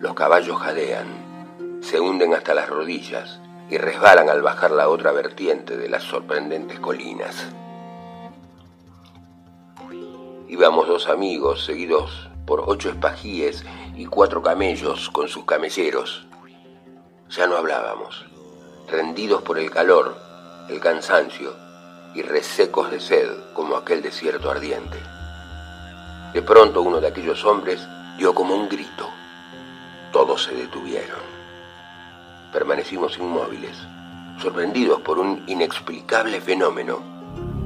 Los 0.00 0.14
caballos 0.14 0.58
jadean, 0.58 1.80
se 1.82 2.00
hunden 2.00 2.34
hasta 2.34 2.54
las 2.54 2.68
rodillas 2.68 3.40
y 3.68 3.78
resbalan 3.78 4.30
al 4.30 4.42
bajar 4.42 4.70
la 4.70 4.88
otra 4.88 5.12
vertiente 5.12 5.76
de 5.76 5.88
las 5.88 6.02
sorprendentes 6.02 6.80
colinas. 6.80 7.46
Íbamos 10.54 10.86
dos 10.86 11.08
amigos 11.08 11.64
seguidos 11.64 12.28
por 12.46 12.62
ocho 12.68 12.88
espajíes 12.88 13.64
y 13.96 14.06
cuatro 14.06 14.40
camellos 14.40 15.10
con 15.10 15.26
sus 15.26 15.44
camelleros. 15.44 16.28
Ya 17.28 17.48
no 17.48 17.56
hablábamos, 17.56 18.24
rendidos 18.88 19.42
por 19.42 19.58
el 19.58 19.68
calor, 19.68 20.16
el 20.68 20.78
cansancio 20.78 21.56
y 22.14 22.22
resecos 22.22 22.88
de 22.92 23.00
sed 23.00 23.28
como 23.52 23.74
aquel 23.74 24.00
desierto 24.00 24.48
ardiente. 24.48 24.96
De 26.32 26.40
pronto 26.40 26.82
uno 26.82 27.00
de 27.00 27.08
aquellos 27.08 27.44
hombres 27.44 27.84
dio 28.16 28.32
como 28.32 28.54
un 28.54 28.68
grito. 28.68 29.10
Todos 30.12 30.44
se 30.44 30.54
detuvieron 30.54 31.18
permanecimos 32.52 33.18
inmóviles, 33.18 33.76
sorprendidos 34.40 35.00
por 35.00 35.18
un 35.18 35.42
inexplicable 35.48 36.40
fenómeno 36.40 37.00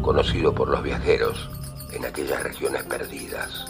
conocido 0.00 0.54
por 0.54 0.70
los 0.70 0.82
viajeros 0.82 1.50
en 1.98 2.06
aquellas 2.06 2.40
regiones 2.44 2.84
perdidas. 2.84 3.66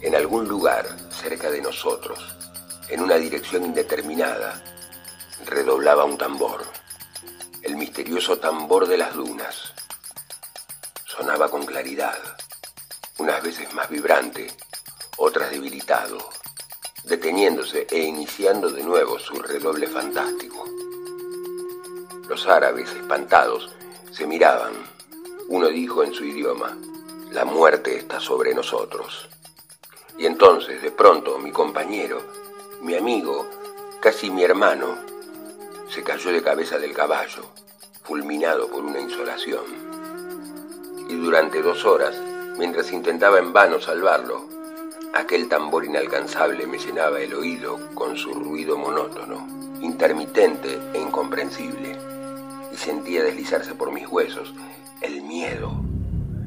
En 0.00 0.14
algún 0.14 0.48
lugar 0.48 0.86
cerca 1.10 1.50
de 1.50 1.60
nosotros, 1.60 2.18
en 2.88 3.02
una 3.02 3.16
dirección 3.16 3.64
indeterminada, 3.64 4.62
redoblaba 5.44 6.04
un 6.04 6.16
tambor, 6.16 6.64
el 7.60 7.76
misterioso 7.76 8.38
tambor 8.38 8.88
de 8.88 8.96
las 8.96 9.14
dunas. 9.14 9.74
Sonaba 11.04 11.50
con 11.50 11.66
claridad, 11.66 12.18
unas 13.18 13.42
veces 13.42 13.72
más 13.74 13.90
vibrante, 13.90 14.50
otras 15.18 15.50
debilitado, 15.50 16.30
deteniéndose 17.04 17.86
e 17.90 17.98
iniciando 17.98 18.70
de 18.70 18.82
nuevo 18.82 19.18
su 19.18 19.34
redoble 19.34 19.88
fantástico. 19.88 20.64
Los 22.26 22.46
árabes, 22.46 22.90
espantados, 22.94 23.70
se 24.10 24.26
miraban. 24.26 24.93
Uno 25.48 25.68
dijo 25.68 26.02
en 26.02 26.14
su 26.14 26.24
idioma, 26.24 26.76
la 27.30 27.44
muerte 27.44 27.96
está 27.96 28.20
sobre 28.20 28.54
nosotros. 28.54 29.28
Y 30.16 30.26
entonces, 30.26 30.82
de 30.82 30.90
pronto, 30.90 31.38
mi 31.38 31.50
compañero, 31.50 32.20
mi 32.82 32.94
amigo, 32.94 33.46
casi 34.00 34.30
mi 34.30 34.42
hermano, 34.42 34.96
se 35.88 36.02
cayó 36.02 36.32
de 36.32 36.42
cabeza 36.42 36.78
del 36.78 36.94
caballo, 36.94 37.42
fulminado 38.02 38.68
por 38.68 38.84
una 38.84 39.00
insolación. 39.00 39.64
Y 41.08 41.14
durante 41.16 41.62
dos 41.62 41.84
horas, 41.84 42.16
mientras 42.58 42.92
intentaba 42.92 43.38
en 43.38 43.52
vano 43.52 43.80
salvarlo, 43.80 44.54
Aquel 45.14 45.48
tambor 45.48 45.84
inalcanzable 45.84 46.66
me 46.66 46.76
llenaba 46.76 47.20
el 47.20 47.34
oído 47.34 47.78
con 47.94 48.16
su 48.16 48.34
ruido 48.34 48.76
monótono, 48.76 49.46
intermitente 49.80 50.76
e 50.92 50.98
incomprensible, 51.00 51.96
y 52.72 52.76
sentía 52.76 53.22
deslizarse 53.22 53.76
por 53.76 53.92
mis 53.92 54.08
huesos 54.08 54.52
el 55.00 55.22
miedo, 55.22 55.72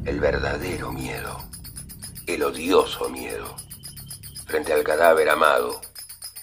el 0.05 0.19
verdadero 0.19 0.91
miedo, 0.91 1.43
el 2.25 2.43
odioso 2.43 3.10
miedo, 3.10 3.55
frente 4.45 4.73
al 4.73 4.83
cadáver 4.83 5.29
amado, 5.29 5.81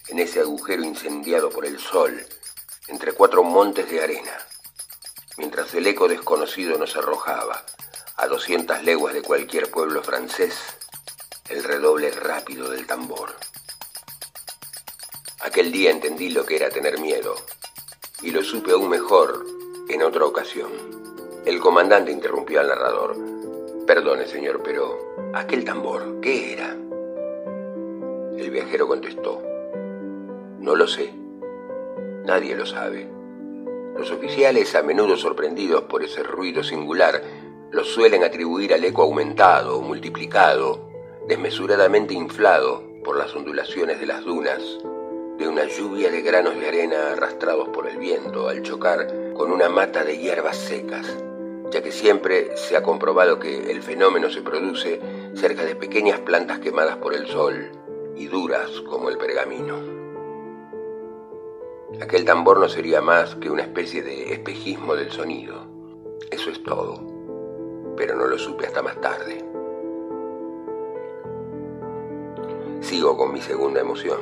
en 0.08 0.18
ese 0.18 0.40
agujero 0.40 0.84
incendiado 0.84 1.50
por 1.50 1.64
el 1.66 1.78
sol, 1.78 2.26
entre 2.88 3.12
cuatro 3.12 3.42
montes 3.42 3.90
de 3.90 4.02
arena, 4.02 4.38
mientras 5.38 5.74
el 5.74 5.86
eco 5.86 6.08
desconocido 6.08 6.78
nos 6.78 6.96
arrojaba 6.96 7.64
a 8.16 8.26
doscientas 8.26 8.84
leguas 8.84 9.14
de 9.14 9.22
cualquier 9.22 9.70
pueblo 9.70 10.02
francés 10.02 10.54
el 11.48 11.62
redoble 11.62 12.10
rápido 12.10 12.70
del 12.70 12.86
tambor. 12.86 13.34
Aquel 15.40 15.72
día 15.72 15.90
entendí 15.90 16.30
lo 16.30 16.46
que 16.46 16.56
era 16.56 16.70
tener 16.70 16.98
miedo 16.98 17.34
y 18.22 18.30
lo 18.30 18.42
supe 18.42 18.72
aún 18.72 18.88
mejor 18.88 19.44
en 19.88 20.02
otra 20.02 20.24
ocasión. 20.24 21.13
El 21.44 21.60
comandante 21.60 22.10
interrumpió 22.10 22.60
al 22.60 22.68
narrador. 22.68 23.16
Perdone, 23.86 24.26
señor, 24.26 24.62
pero 24.64 25.14
aquel 25.34 25.62
tambor, 25.62 26.20
¿qué 26.22 26.54
era? 26.54 26.70
El 28.38 28.50
viajero 28.50 28.88
contestó. 28.88 29.42
No 30.58 30.74
lo 30.74 30.88
sé. 30.88 31.12
Nadie 32.24 32.56
lo 32.56 32.64
sabe. 32.64 33.06
Los 33.94 34.10
oficiales, 34.10 34.74
a 34.74 34.82
menudo 34.82 35.18
sorprendidos 35.18 35.82
por 35.82 36.02
ese 36.02 36.22
ruido 36.22 36.64
singular, 36.64 37.22
lo 37.70 37.84
suelen 37.84 38.24
atribuir 38.24 38.72
al 38.72 38.82
eco 38.82 39.02
aumentado 39.02 39.82
multiplicado 39.82 40.88
desmesuradamente 41.28 42.14
inflado 42.14 42.82
por 43.04 43.18
las 43.18 43.34
ondulaciones 43.34 44.00
de 44.00 44.06
las 44.06 44.24
dunas, 44.24 44.62
de 45.38 45.48
una 45.48 45.64
lluvia 45.64 46.10
de 46.10 46.22
granos 46.22 46.58
de 46.58 46.68
arena 46.68 47.12
arrastrados 47.12 47.68
por 47.68 47.86
el 47.86 47.98
viento 47.98 48.48
al 48.48 48.62
chocar 48.62 49.32
con 49.34 49.50
una 49.50 49.68
mata 49.68 50.04
de 50.04 50.18
hierbas 50.18 50.56
secas, 50.56 51.06
ya 51.74 51.82
que 51.82 51.90
siempre 51.90 52.56
se 52.56 52.76
ha 52.76 52.84
comprobado 52.84 53.40
que 53.40 53.72
el 53.72 53.82
fenómeno 53.82 54.30
se 54.30 54.42
produce 54.42 55.00
cerca 55.34 55.64
de 55.64 55.74
pequeñas 55.74 56.20
plantas 56.20 56.60
quemadas 56.60 56.98
por 56.98 57.14
el 57.14 57.26
sol 57.26 57.72
y 58.14 58.28
duras 58.28 58.70
como 58.88 59.08
el 59.08 59.18
pergamino. 59.18 59.74
Aquel 62.00 62.24
tambor 62.24 62.60
no 62.60 62.68
sería 62.68 63.00
más 63.00 63.34
que 63.34 63.50
una 63.50 63.62
especie 63.62 64.04
de 64.04 64.32
espejismo 64.32 64.94
del 64.94 65.10
sonido. 65.10 65.66
Eso 66.30 66.50
es 66.50 66.62
todo. 66.62 66.94
Pero 67.96 68.14
no 68.14 68.28
lo 68.28 68.38
supe 68.38 68.66
hasta 68.66 68.80
más 68.80 69.00
tarde. 69.00 69.44
Sigo 72.82 73.16
con 73.16 73.32
mi 73.32 73.40
segunda 73.40 73.80
emoción. 73.80 74.20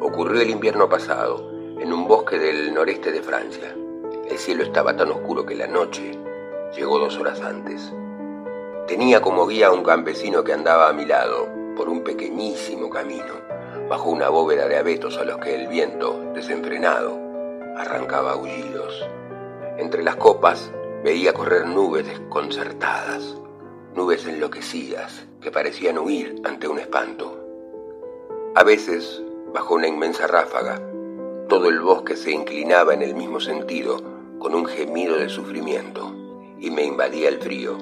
Ocurrió 0.00 0.40
el 0.40 0.48
invierno 0.48 0.88
pasado, 0.88 1.50
en 1.78 1.92
un 1.92 2.08
bosque 2.08 2.38
del 2.38 2.72
noreste 2.72 3.12
de 3.12 3.20
Francia. 3.20 3.76
El 4.30 4.38
cielo 4.38 4.62
estaba 4.62 4.94
tan 4.94 5.10
oscuro 5.10 5.44
que 5.44 5.56
la 5.56 5.66
noche 5.66 6.16
llegó 6.76 7.00
dos 7.00 7.18
horas 7.18 7.40
antes. 7.40 7.92
Tenía 8.86 9.20
como 9.20 9.44
guía 9.48 9.66
a 9.66 9.72
un 9.72 9.82
campesino 9.82 10.44
que 10.44 10.52
andaba 10.52 10.88
a 10.88 10.92
mi 10.92 11.04
lado 11.04 11.48
por 11.76 11.88
un 11.88 12.04
pequeñísimo 12.04 12.88
camino, 12.90 13.34
bajo 13.88 14.08
una 14.08 14.28
bóveda 14.28 14.68
de 14.68 14.78
abetos 14.78 15.18
a 15.18 15.24
los 15.24 15.38
que 15.38 15.56
el 15.56 15.66
viento, 15.66 16.30
desenfrenado, 16.32 17.18
arrancaba 17.76 18.34
aullidos. 18.34 19.04
Entre 19.78 20.04
las 20.04 20.14
copas 20.14 20.70
veía 21.02 21.32
correr 21.32 21.66
nubes 21.66 22.06
desconcertadas, 22.06 23.36
nubes 23.96 24.28
enloquecidas 24.28 25.26
que 25.40 25.50
parecían 25.50 25.98
huir 25.98 26.40
ante 26.44 26.68
un 26.68 26.78
espanto. 26.78 27.36
A 28.54 28.62
veces, 28.62 29.24
bajo 29.52 29.74
una 29.74 29.88
inmensa 29.88 30.28
ráfaga, 30.28 30.80
todo 31.48 31.68
el 31.68 31.80
bosque 31.80 32.14
se 32.14 32.30
inclinaba 32.30 32.94
en 32.94 33.02
el 33.02 33.16
mismo 33.16 33.40
sentido, 33.40 34.19
con 34.40 34.54
un 34.54 34.64
gemido 34.64 35.16
de 35.16 35.28
sufrimiento, 35.28 36.12
y 36.58 36.70
me 36.70 36.82
invadía 36.82 37.28
el 37.28 37.38
frío, 37.38 37.76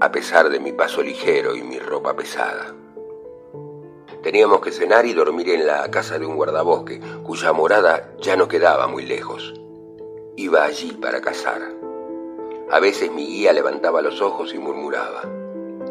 a 0.00 0.10
pesar 0.10 0.50
de 0.50 0.58
mi 0.58 0.72
paso 0.72 1.02
ligero 1.02 1.54
y 1.54 1.62
mi 1.62 1.78
ropa 1.78 2.14
pesada. 2.16 2.74
Teníamos 4.20 4.60
que 4.60 4.72
cenar 4.72 5.06
y 5.06 5.12
dormir 5.12 5.50
en 5.50 5.66
la 5.68 5.88
casa 5.92 6.18
de 6.18 6.26
un 6.26 6.34
guardabosque, 6.34 7.00
cuya 7.22 7.52
morada 7.52 8.12
ya 8.20 8.36
no 8.36 8.48
quedaba 8.48 8.88
muy 8.88 9.06
lejos. 9.06 9.54
Iba 10.36 10.64
allí 10.64 10.92
para 10.92 11.20
cazar. 11.20 11.62
A 12.70 12.80
veces 12.80 13.12
mi 13.12 13.26
guía 13.26 13.52
levantaba 13.52 14.02
los 14.02 14.20
ojos 14.20 14.52
y 14.52 14.58
murmuraba, 14.58 15.22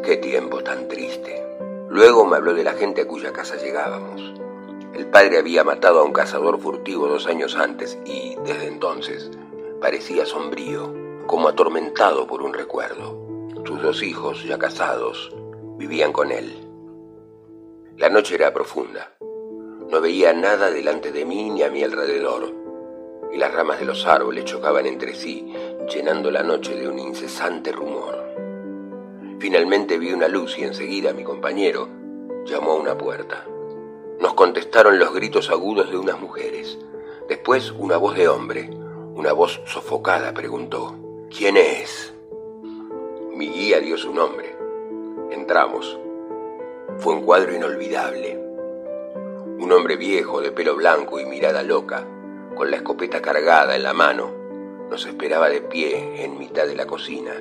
¡qué 0.02 0.18
tiempo 0.18 0.62
tan 0.62 0.86
triste! 0.86 1.46
Luego 1.88 2.26
me 2.26 2.36
habló 2.36 2.52
de 2.52 2.64
la 2.64 2.74
gente 2.74 3.02
a 3.02 3.08
cuya 3.08 3.32
casa 3.32 3.56
llegábamos. 3.56 4.34
El 4.92 5.06
padre 5.06 5.38
había 5.38 5.64
matado 5.64 6.00
a 6.00 6.04
un 6.04 6.12
cazador 6.12 6.60
furtivo 6.60 7.06
dos 7.06 7.26
años 7.26 7.56
antes 7.56 7.98
y, 8.04 8.36
desde 8.44 8.66
entonces, 8.66 9.30
parecía 9.80 10.26
sombrío, 10.26 10.92
como 11.26 11.48
atormentado 11.48 12.26
por 12.26 12.42
un 12.42 12.52
recuerdo. 12.52 13.18
Sus 13.64 13.82
dos 13.82 14.02
hijos, 14.02 14.44
ya 14.44 14.58
casados, 14.58 15.34
vivían 15.78 16.12
con 16.12 16.30
él. 16.30 16.52
La 17.96 18.08
noche 18.08 18.34
era 18.34 18.52
profunda. 18.52 19.16
No 19.90 20.00
veía 20.00 20.32
nada 20.32 20.70
delante 20.70 21.12
de 21.12 21.24
mí 21.24 21.50
ni 21.50 21.62
a 21.62 21.70
mi 21.70 21.82
alrededor, 21.82 22.52
y 23.32 23.38
las 23.38 23.52
ramas 23.52 23.78
de 23.78 23.84
los 23.84 24.06
árboles 24.06 24.44
chocaban 24.44 24.86
entre 24.86 25.14
sí, 25.14 25.52
llenando 25.88 26.30
la 26.30 26.42
noche 26.42 26.74
de 26.74 26.88
un 26.88 26.98
incesante 26.98 27.72
rumor. 27.72 28.24
Finalmente 29.38 29.98
vi 29.98 30.12
una 30.12 30.28
luz 30.28 30.58
y 30.58 30.64
enseguida 30.64 31.12
mi 31.12 31.24
compañero 31.24 31.88
llamó 32.44 32.72
a 32.72 32.76
una 32.76 32.96
puerta. 32.96 33.44
Nos 34.20 34.34
contestaron 34.34 34.98
los 34.98 35.12
gritos 35.12 35.50
agudos 35.50 35.90
de 35.90 35.98
unas 35.98 36.20
mujeres. 36.20 36.78
Después 37.28 37.70
una 37.72 37.96
voz 37.96 38.16
de 38.16 38.28
hombre. 38.28 38.70
Una 39.16 39.32
voz 39.32 39.60
sofocada 39.64 40.34
preguntó, 40.34 40.92
¿quién 41.30 41.56
es? 41.56 42.12
Mi 43.32 43.48
guía 43.48 43.78
dio 43.78 43.96
su 43.96 44.12
nombre. 44.12 44.56
Entramos. 45.30 45.96
Fue 46.98 47.14
un 47.14 47.24
cuadro 47.24 47.54
inolvidable. 47.54 48.36
Un 49.60 49.70
hombre 49.70 49.96
viejo, 49.96 50.40
de 50.40 50.50
pelo 50.50 50.74
blanco 50.74 51.20
y 51.20 51.26
mirada 51.26 51.62
loca, 51.62 52.04
con 52.56 52.72
la 52.72 52.78
escopeta 52.78 53.22
cargada 53.22 53.76
en 53.76 53.84
la 53.84 53.92
mano, 53.92 54.32
nos 54.90 55.06
esperaba 55.06 55.48
de 55.48 55.60
pie 55.60 56.24
en 56.24 56.36
mitad 56.36 56.66
de 56.66 56.74
la 56.74 56.86
cocina, 56.86 57.40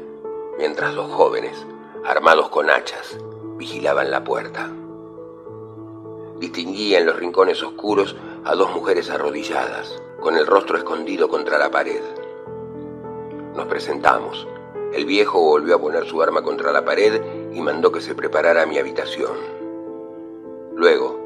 mientras 0.59 0.93
dos 0.93 1.11
jóvenes, 1.11 1.65
armados 2.05 2.49
con 2.49 2.69
hachas, 2.69 3.17
vigilaban 3.57 4.11
la 4.11 4.23
puerta. 4.23 4.69
Distinguía 6.37 6.99
en 6.99 7.07
los 7.07 7.15
rincones 7.15 7.63
oscuros 7.63 8.15
a 8.45 8.53
dos 8.53 8.71
mujeres 8.75 9.09
arrodilladas, 9.09 9.99
con 10.23 10.37
el 10.37 10.47
rostro 10.47 10.77
escondido 10.77 11.27
contra 11.27 11.57
la 11.57 11.69
pared. 11.69 12.01
Nos 13.57 13.65
presentamos. 13.67 14.47
El 14.93 15.05
viejo 15.05 15.41
volvió 15.41 15.75
a 15.75 15.81
poner 15.81 16.05
su 16.05 16.21
arma 16.21 16.41
contra 16.41 16.71
la 16.71 16.85
pared 16.85 17.21
y 17.51 17.59
mandó 17.59 17.91
que 17.91 17.99
se 17.99 18.15
preparara 18.15 18.65
mi 18.65 18.77
habitación. 18.77 19.35
Luego, 20.75 21.19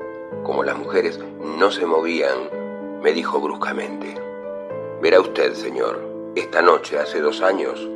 como 0.43 0.63
las 0.63 0.75
mujeres 0.79 1.19
no 1.59 1.69
se 1.69 1.85
movían, 1.85 2.49
me 3.03 3.13
dijo 3.13 3.39
bruscamente, 3.39 4.15
Verá 4.99 5.19
usted, 5.19 5.53
señor, 5.53 6.01
esta 6.35 6.63
noche, 6.63 6.97
hace 6.97 7.21
dos 7.21 7.43
años, 7.43 7.87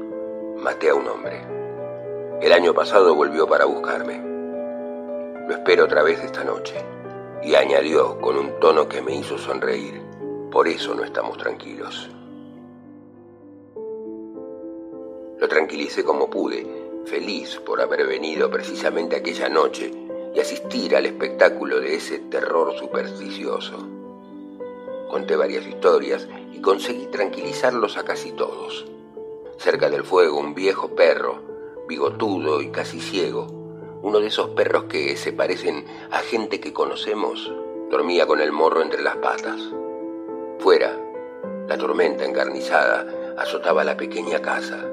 maté 0.58 0.90
a 0.90 0.94
un 0.94 1.08
hombre. 1.08 1.42
El 2.42 2.54
año 2.54 2.76
pasado 2.76 3.16
volvió 3.16 3.48
para 3.48 3.66
buscarme. 3.66 4.22
Lo 5.48 5.56
espero 5.56 5.86
otra 5.86 6.04
vez 6.04 6.24
esta 6.24 6.44
noche. 6.44 6.76
Y 7.42 7.56
añadió 7.56 8.22
con 8.22 8.38
un 8.38 8.60
tono 8.60 8.88
que 8.88 9.02
me 9.02 9.16
hizo 9.16 9.40
sonreír. 9.40 10.11
Por 10.52 10.68
eso 10.68 10.94
no 10.94 11.06
estamos 11.06 11.38
tranquilos. 11.38 12.10
Lo 15.40 15.48
tranquilicé 15.48 16.04
como 16.04 16.30
pude, 16.30 16.68
feliz 17.06 17.58
por 17.66 17.80
haber 17.80 18.06
venido 18.06 18.52
precisamente 18.52 19.16
aquella 19.16 19.48
noche 19.48 19.90
y 20.36 20.40
asistir 20.42 20.94
al 20.98 21.06
espectáculo 21.06 21.80
de 21.80 21.96
ese 21.96 22.20
terror 22.20 22.78
supersticioso. 22.78 23.78
Conté 25.10 25.38
varias 25.38 25.66
historias 25.66 26.28
y 26.54 26.60
conseguí 26.60 27.06
tranquilizarlos 27.08 27.96
a 27.98 28.04
casi 28.04 28.34
todos. 28.34 28.86
Cerca 29.58 29.90
del 29.90 30.04
fuego 30.04 30.38
un 30.38 30.54
viejo 30.54 30.90
perro 30.90 31.40
bigotudo 31.88 32.62
y 32.62 32.72
casi 32.72 33.00
ciego, 33.00 33.48
uno 34.02 34.20
de 34.20 34.28
esos 34.28 34.50
perros 34.50 34.86
que 34.86 35.16
se 35.16 35.32
parecen 35.32 35.86
a 36.12 36.20
gente 36.20 36.60
que 36.60 36.74
conocemos, 36.74 37.54
dormía 37.90 38.28
con 38.28 38.42
el 38.42 38.52
morro 38.52 38.82
entre 38.82 39.02
las 39.02 39.16
patas. 39.18 39.81
Fuera, 40.62 40.96
la 41.68 41.76
tormenta 41.76 42.24
encarnizada 42.24 43.08
azotaba 43.36 43.84
la 43.84 43.98
pequeña 43.98 44.44
casa, 44.44 44.86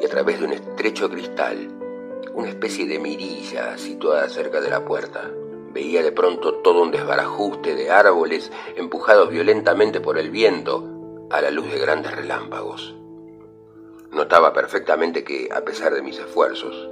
y 0.00 0.06
a 0.06 0.08
través 0.08 0.38
de 0.38 0.46
un 0.46 0.52
estrecho 0.52 1.10
cristal, 1.10 1.68
una 2.32 2.50
especie 2.50 2.86
de 2.86 3.00
mirilla 3.00 3.76
situada 3.76 4.28
cerca 4.28 4.60
de 4.60 4.70
la 4.70 4.84
puerta, 4.84 5.32
veía 5.72 6.00
de 6.04 6.12
pronto 6.12 6.54
todo 6.62 6.82
un 6.82 6.92
desbarajuste 6.92 7.74
de 7.74 7.90
árboles 7.90 8.52
empujados 8.76 9.30
violentamente 9.30 10.00
por 10.00 10.16
el 10.16 10.30
viento 10.30 10.84
a 11.28 11.40
la 11.40 11.50
luz 11.50 11.72
de 11.72 11.80
grandes 11.80 12.14
relámpagos. 12.14 12.94
Notaba 14.12 14.52
perfectamente 14.52 15.24
que, 15.24 15.48
a 15.52 15.62
pesar 15.62 15.92
de 15.92 16.02
mis 16.02 16.20
esfuerzos, 16.20 16.88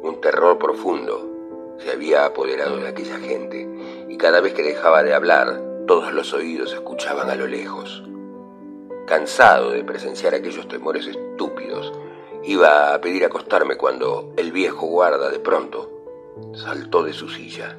un 0.00 0.22
terror 0.22 0.58
profundo 0.58 1.76
se 1.76 1.90
había 1.90 2.24
apoderado 2.24 2.78
de 2.78 2.88
aquella 2.88 3.18
gente, 3.18 3.68
y 4.08 4.16
cada 4.16 4.40
vez 4.40 4.54
que 4.54 4.62
dejaba 4.62 5.02
de 5.02 5.12
hablar, 5.12 5.65
todos 5.86 6.12
los 6.12 6.34
oídos 6.34 6.72
escuchaban 6.72 7.30
a 7.30 7.36
lo 7.36 7.46
lejos. 7.46 8.02
Cansado 9.06 9.70
de 9.70 9.84
presenciar 9.84 10.34
aquellos 10.34 10.66
temores 10.66 11.06
estúpidos, 11.06 11.92
iba 12.42 12.92
a 12.92 13.00
pedir 13.00 13.24
acostarme 13.24 13.76
cuando 13.76 14.32
el 14.36 14.50
viejo 14.50 14.86
guarda 14.86 15.30
de 15.30 15.38
pronto 15.38 15.92
saltó 16.54 17.04
de 17.04 17.12
su 17.12 17.28
silla, 17.28 17.78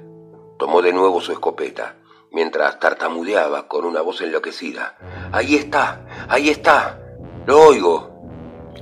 tomó 0.57 0.81
de 0.81 0.93
nuevo 0.93 1.19
su 1.19 1.33
escopeta, 1.33 1.97
mientras 2.31 2.79
tartamudeaba 2.79 3.67
con 3.67 3.85
una 3.85 4.01
voz 4.01 4.21
enloquecida. 4.21 4.97
Ahí 5.31 5.55
está, 5.55 6.25
ahí 6.29 6.49
está, 6.49 6.99
lo 7.45 7.59
oigo. 7.61 8.15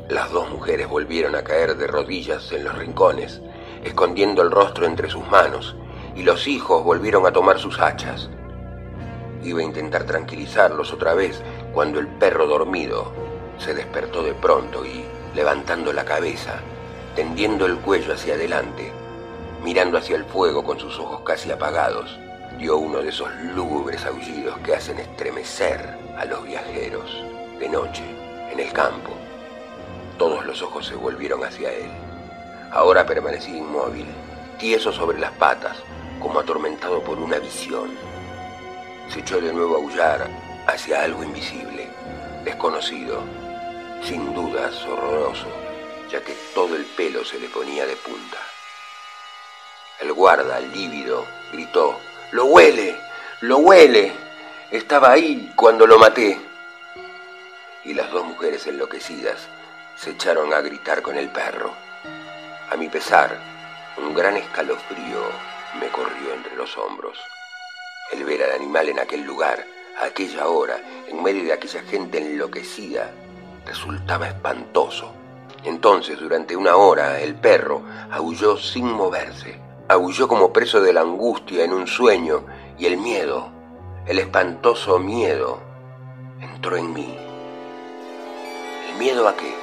Las 0.07 0.31
dos 0.31 0.51
mujeres 0.51 0.87
volvieron 0.87 1.35
a 1.35 1.43
caer 1.43 1.75
de 1.77 1.87
rodillas 1.87 2.51
en 2.51 2.63
los 2.63 2.77
rincones, 2.77 3.41
escondiendo 3.83 4.43
el 4.43 4.51
rostro 4.51 4.85
entre 4.85 5.09
sus 5.09 5.27
manos, 5.27 5.75
y 6.15 6.21
los 6.23 6.47
hijos 6.47 6.83
volvieron 6.83 7.25
a 7.25 7.33
tomar 7.33 7.57
sus 7.57 7.79
hachas. 7.79 8.29
Iba 9.45 9.61
a 9.61 9.63
intentar 9.63 10.03
tranquilizarlos 10.03 10.91
otra 10.91 11.13
vez 11.13 11.41
cuando 11.73 11.99
el 11.99 12.07
perro 12.07 12.47
dormido 12.47 13.13
se 13.57 13.73
despertó 13.73 14.23
de 14.23 14.33
pronto 14.33 14.85
y, 14.85 15.05
levantando 15.33 15.93
la 15.93 16.03
cabeza, 16.03 16.59
tendiendo 17.15 17.65
el 17.65 17.77
cuello 17.77 18.13
hacia 18.13 18.33
adelante, 18.33 18.91
mirando 19.63 19.97
hacia 19.97 20.17
el 20.17 20.25
fuego 20.25 20.65
con 20.65 20.77
sus 20.77 20.99
ojos 20.99 21.21
casi 21.21 21.49
apagados, 21.49 22.19
dio 22.57 22.77
uno 22.77 23.01
de 23.01 23.09
esos 23.09 23.33
lúgubres 23.55 24.05
aullidos 24.05 24.57
que 24.59 24.75
hacen 24.75 24.99
estremecer 24.99 25.97
a 26.17 26.25
los 26.25 26.43
viajeros 26.43 27.23
de 27.57 27.69
noche 27.69 28.03
en 28.51 28.59
el 28.59 28.73
campo 28.73 29.11
todos 30.17 30.45
los 30.45 30.61
ojos 30.61 30.87
se 30.87 30.95
volvieron 30.95 31.43
hacia 31.43 31.71
él. 31.71 31.89
Ahora 32.71 33.05
permanecía 33.05 33.57
inmóvil, 33.57 34.05
tieso 34.57 34.91
sobre 34.91 35.19
las 35.19 35.31
patas, 35.33 35.77
como 36.21 36.39
atormentado 36.39 37.01
por 37.01 37.19
una 37.19 37.37
visión. 37.37 37.89
Se 39.09 39.19
echó 39.19 39.39
de 39.39 39.53
nuevo 39.53 39.75
a 39.75 39.77
aullar 39.77 40.29
hacia 40.67 41.03
algo 41.03 41.23
invisible, 41.23 41.87
desconocido, 42.43 43.23
sin 44.03 44.33
dudas 44.33 44.83
horroroso, 44.85 45.47
ya 46.09 46.21
que 46.21 46.33
todo 46.53 46.75
el 46.75 46.85
pelo 46.85 47.23
se 47.23 47.39
le 47.39 47.49
ponía 47.49 47.85
de 47.85 47.95
punta. 47.95 48.37
El 49.99 50.11
guarda, 50.13 50.59
lívido, 50.59 51.25
gritó, 51.51 51.99
¡Lo 52.31 52.45
huele! 52.45 52.99
¡Lo 53.41 53.57
huele! 53.59 54.11
Estaba 54.71 55.11
ahí 55.11 55.53
cuando 55.55 55.87
lo 55.87 55.97
maté. 55.97 56.39
Y 57.83 57.93
las 57.93 58.11
dos 58.11 58.25
mujeres 58.25 58.67
enloquecidas 58.67 59.47
se 59.95 60.11
echaron 60.11 60.53
a 60.53 60.61
gritar 60.61 61.01
con 61.01 61.17
el 61.17 61.29
perro. 61.29 61.71
A 62.69 62.75
mi 62.75 62.89
pesar, 62.89 63.39
un 63.97 64.13
gran 64.13 64.35
escalofrío 64.35 65.21
me 65.79 65.87
corrió 65.87 66.33
entre 66.33 66.55
los 66.55 66.77
hombros. 66.77 67.17
El 68.11 68.23
ver 68.23 68.43
al 68.43 68.51
animal 68.51 68.89
en 68.89 68.99
aquel 68.99 69.23
lugar 69.23 69.65
a 69.99 70.05
aquella 70.05 70.47
hora, 70.47 70.79
en 71.07 71.23
medio 71.23 71.43
de 71.43 71.53
aquella 71.53 71.81
gente 71.81 72.19
enloquecida, 72.19 73.11
resultaba 73.65 74.27
espantoso. 74.27 75.11
Entonces, 75.63 76.19
durante 76.19 76.55
una 76.55 76.75
hora, 76.75 77.19
el 77.19 77.33
perro 77.33 77.81
aulló 78.11 78.57
sin 78.57 78.85
moverse. 78.85 79.59
Aulló 79.87 80.27
como 80.27 80.53
preso 80.53 80.81
de 80.81 80.93
la 80.93 81.01
angustia 81.01 81.63
en 81.63 81.73
un 81.73 81.87
sueño 81.87 82.45
y 82.77 82.85
el 82.85 82.97
miedo, 82.97 83.49
el 84.05 84.19
espantoso 84.19 84.99
miedo, 84.99 85.59
entró 86.39 86.77
en 86.77 86.93
mí. 86.93 87.17
¿El 88.89 88.99
miedo 88.99 89.27
a 89.27 89.35
qué? 89.35 89.55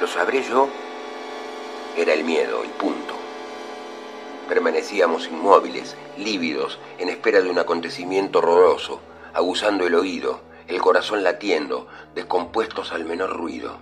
¿Lo 0.00 0.06
sabré 0.06 0.44
yo? 0.44 0.68
Era 1.96 2.12
el 2.14 2.22
miedo 2.22 2.64
y 2.64 2.68
punto. 2.68 3.21
Permanecíamos 4.52 5.28
inmóviles, 5.28 5.96
lívidos, 6.18 6.78
en 6.98 7.08
espera 7.08 7.40
de 7.40 7.48
un 7.48 7.58
acontecimiento 7.58 8.40
horroroso, 8.40 9.00
aguzando 9.32 9.86
el 9.86 9.94
oído, 9.94 10.42
el 10.68 10.78
corazón 10.78 11.22
latiendo, 11.22 11.88
descompuestos 12.14 12.92
al 12.92 13.06
menor 13.06 13.34
ruido. 13.34 13.78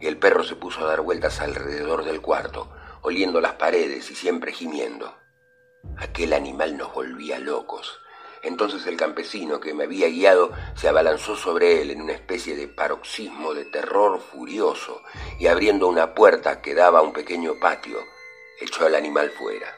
Y 0.00 0.08
el 0.08 0.18
perro 0.18 0.42
se 0.42 0.56
puso 0.56 0.80
a 0.80 0.88
dar 0.88 1.02
vueltas 1.02 1.38
alrededor 1.38 2.02
del 2.02 2.20
cuarto, 2.20 2.72
oliendo 3.02 3.40
las 3.40 3.52
paredes 3.52 4.10
y 4.10 4.16
siempre 4.16 4.50
gimiendo. 4.50 5.14
Aquel 5.96 6.32
animal 6.32 6.76
nos 6.76 6.92
volvía 6.92 7.38
locos. 7.38 8.00
Entonces 8.42 8.84
el 8.88 8.96
campesino 8.96 9.60
que 9.60 9.74
me 9.74 9.84
había 9.84 10.08
guiado 10.08 10.50
se 10.74 10.88
abalanzó 10.88 11.36
sobre 11.36 11.80
él 11.80 11.92
en 11.92 12.02
una 12.02 12.14
especie 12.14 12.56
de 12.56 12.66
paroxismo 12.66 13.54
de 13.54 13.66
terror 13.66 14.18
furioso 14.18 15.02
y 15.38 15.46
abriendo 15.46 15.86
una 15.86 16.14
puerta 16.14 16.60
que 16.62 16.74
daba 16.74 16.98
a 16.98 17.02
un 17.02 17.12
pequeño 17.12 17.60
patio, 17.60 17.98
echó 18.60 18.86
al 18.86 18.94
animal 18.94 19.30
fuera. 19.30 19.76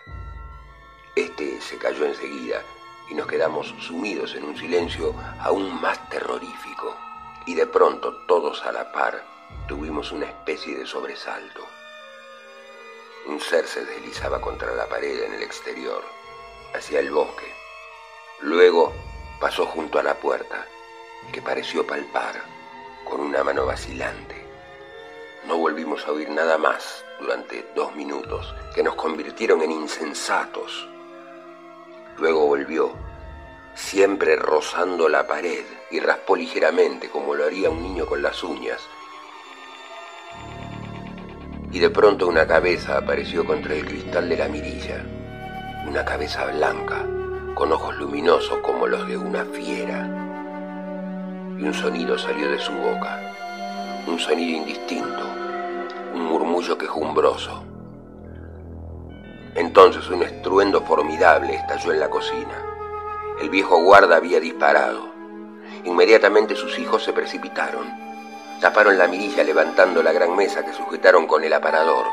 Este 1.14 1.60
se 1.60 1.78
cayó 1.78 2.04
enseguida 2.04 2.62
y 3.08 3.14
nos 3.14 3.26
quedamos 3.26 3.74
sumidos 3.80 4.34
en 4.34 4.44
un 4.44 4.56
silencio 4.56 5.14
aún 5.40 5.80
más 5.80 6.08
terrorífico. 6.10 6.94
Y 7.46 7.54
de 7.54 7.66
pronto, 7.66 8.24
todos 8.26 8.64
a 8.64 8.72
la 8.72 8.92
par, 8.92 9.24
tuvimos 9.68 10.12
una 10.12 10.26
especie 10.26 10.76
de 10.76 10.86
sobresalto. 10.86 11.64
Un 13.26 13.40
ser 13.40 13.66
se 13.66 13.84
deslizaba 13.84 14.40
contra 14.40 14.74
la 14.74 14.86
pared 14.86 15.22
en 15.22 15.34
el 15.34 15.42
exterior, 15.42 16.02
hacia 16.74 17.00
el 17.00 17.10
bosque. 17.10 17.52
Luego 18.40 18.92
pasó 19.40 19.66
junto 19.66 19.98
a 19.98 20.02
la 20.02 20.14
puerta, 20.14 20.66
que 21.32 21.40
pareció 21.40 21.86
palpar, 21.86 22.42
con 23.04 23.20
una 23.20 23.42
mano 23.42 23.64
vacilante. 23.64 24.44
No 25.46 25.56
volvimos 25.56 26.04
a 26.06 26.12
oír 26.12 26.28
nada 26.28 26.58
más 26.58 27.05
durante 27.20 27.70
dos 27.74 27.94
minutos, 27.94 28.54
que 28.74 28.82
nos 28.82 28.94
convirtieron 28.94 29.62
en 29.62 29.72
insensatos. 29.72 30.88
Luego 32.18 32.46
volvió, 32.46 32.92
siempre 33.74 34.36
rozando 34.36 35.08
la 35.08 35.26
pared, 35.26 35.64
y 35.90 36.00
raspó 36.00 36.36
ligeramente 36.36 37.08
como 37.08 37.34
lo 37.34 37.44
haría 37.44 37.70
un 37.70 37.82
niño 37.82 38.06
con 38.06 38.22
las 38.22 38.42
uñas. 38.42 38.80
Y 41.72 41.78
de 41.78 41.90
pronto 41.90 42.26
una 42.26 42.46
cabeza 42.46 42.96
apareció 42.98 43.44
contra 43.44 43.74
el 43.74 43.84
cristal 43.84 44.28
de 44.28 44.36
la 44.36 44.48
mirilla, 44.48 45.04
una 45.86 46.04
cabeza 46.04 46.46
blanca, 46.46 47.04
con 47.54 47.72
ojos 47.72 47.96
luminosos 47.96 48.58
como 48.58 48.86
los 48.86 49.06
de 49.08 49.16
una 49.16 49.44
fiera. 49.44 50.06
Y 51.58 51.62
un 51.64 51.74
sonido 51.74 52.18
salió 52.18 52.50
de 52.50 52.58
su 52.58 52.72
boca, 52.72 53.20
un 54.06 54.18
sonido 54.18 54.58
indistinto, 54.58 55.45
un 56.16 56.24
murmullo 56.24 56.78
quejumbroso. 56.78 57.62
Entonces 59.54 60.08
un 60.08 60.22
estruendo 60.22 60.80
formidable 60.80 61.56
estalló 61.56 61.92
en 61.92 62.00
la 62.00 62.08
cocina. 62.08 62.64
El 63.38 63.50
viejo 63.50 63.82
guarda 63.82 64.16
había 64.16 64.40
disparado. 64.40 65.08
Inmediatamente 65.84 66.56
sus 66.56 66.78
hijos 66.78 67.04
se 67.04 67.12
precipitaron. 67.12 67.86
Taparon 68.62 68.96
la 68.96 69.08
mirilla 69.08 69.44
levantando 69.44 70.02
la 70.02 70.12
gran 70.12 70.34
mesa 70.34 70.64
que 70.64 70.72
sujetaron 70.72 71.26
con 71.26 71.44
el 71.44 71.52
aparador. 71.52 72.06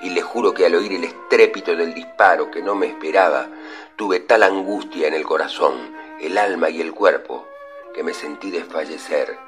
Y 0.00 0.10
les 0.10 0.24
juro 0.24 0.52
que 0.52 0.66
al 0.66 0.74
oír 0.74 0.94
el 0.94 1.04
estrépito 1.04 1.76
del 1.76 1.94
disparo 1.94 2.50
que 2.50 2.60
no 2.60 2.74
me 2.74 2.86
esperaba, 2.86 3.46
tuve 3.94 4.18
tal 4.18 4.42
angustia 4.42 5.06
en 5.06 5.14
el 5.14 5.24
corazón, 5.24 5.94
el 6.20 6.38
alma 6.38 6.70
y 6.70 6.80
el 6.80 6.92
cuerpo, 6.92 7.46
que 7.94 8.02
me 8.02 8.14
sentí 8.14 8.50
desfallecer 8.50 9.38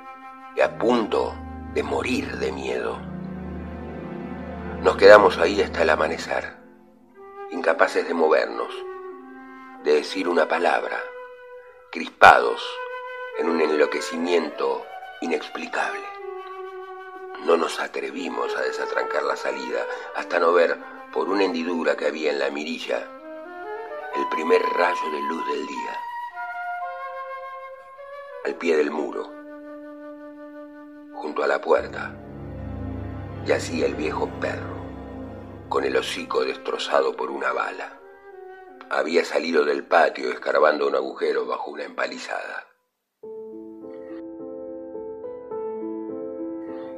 y 0.57 0.61
a 0.61 0.79
punto 0.79 1.35
de 1.74 1.83
morir 1.83 2.37
de 2.38 2.53
miedo. 2.53 3.09
Nos 4.82 4.96
quedamos 4.96 5.36
ahí 5.36 5.60
hasta 5.60 5.82
el 5.82 5.90
amanecer, 5.90 6.56
incapaces 7.50 8.08
de 8.08 8.14
movernos, 8.14 8.72
de 9.84 9.96
decir 9.96 10.26
una 10.26 10.48
palabra, 10.48 10.98
crispados 11.92 12.66
en 13.38 13.50
un 13.50 13.60
enloquecimiento 13.60 14.86
inexplicable. 15.20 16.00
No 17.44 17.58
nos 17.58 17.78
atrevimos 17.78 18.56
a 18.56 18.62
desatrancar 18.62 19.22
la 19.24 19.36
salida 19.36 19.84
hasta 20.16 20.38
no 20.38 20.54
ver, 20.54 20.78
por 21.12 21.28
una 21.28 21.44
hendidura 21.44 21.94
que 21.94 22.06
había 22.06 22.32
en 22.32 22.38
la 22.38 22.48
mirilla, 22.48 23.06
el 24.16 24.28
primer 24.30 24.62
rayo 24.62 25.10
de 25.12 25.20
luz 25.20 25.46
del 25.46 25.66
día. 25.66 26.00
Al 28.46 28.54
pie 28.54 28.78
del 28.78 28.90
muro, 28.90 29.30
junto 31.12 31.42
a 31.42 31.46
la 31.46 31.60
puerta, 31.60 32.14
yacía 33.44 33.87
el 33.87 33.94
viejo 33.94 34.29
perro, 34.40 34.76
con 35.68 35.85
el 35.85 35.96
hocico 35.96 36.44
destrozado 36.44 37.16
por 37.16 37.31
una 37.31 37.53
bala. 37.53 37.98
Había 38.90 39.24
salido 39.24 39.64
del 39.64 39.85
patio 39.85 40.31
escarbando 40.31 40.87
un 40.87 40.94
agujero 40.94 41.46
bajo 41.46 41.70
una 41.70 41.85
empalizada. 41.85 42.66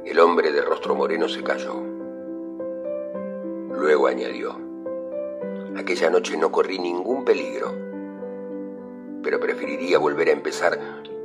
El 0.05 0.19
hombre 0.19 0.51
de 0.51 0.61
rostro 0.61 0.95
moreno 0.95 1.29
se 1.29 1.43
calló. 1.43 1.81
Luego 3.71 4.07
añadió, 4.07 4.59
aquella 5.77 6.09
noche 6.09 6.37
no 6.37 6.51
corrí 6.51 6.77
ningún 6.77 7.23
peligro, 7.23 7.73
pero 9.23 9.39
preferiría 9.39 9.97
volver 9.97 10.27
a 10.27 10.33
empezar 10.33 10.77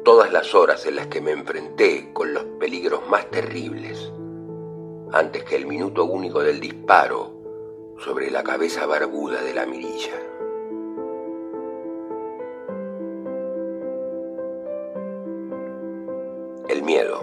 todas 0.05 0.33
las 0.33 0.55
horas 0.55 0.87
en 0.87 0.97
las 0.97 1.09
que 1.09 1.21
me 1.21 1.33
enfrenté 1.33 2.13
con 2.13 2.33
los 2.33 2.45
peligros 2.61 3.07
más 3.09 3.29
terribles, 3.31 4.13
antes 5.12 5.44
que 5.44 5.57
el 5.57 5.66
minuto 5.66 6.05
único 6.05 6.42
del 6.42 6.61
disparo 6.61 7.33
sobre 7.99 8.31
la 8.31 8.42
cabeza 8.42 8.87
barbuda 8.87 9.42
de 9.42 9.55
la 9.55 9.66
mirilla. 9.66 10.14
El 16.68 16.83
miedo. 16.83 17.21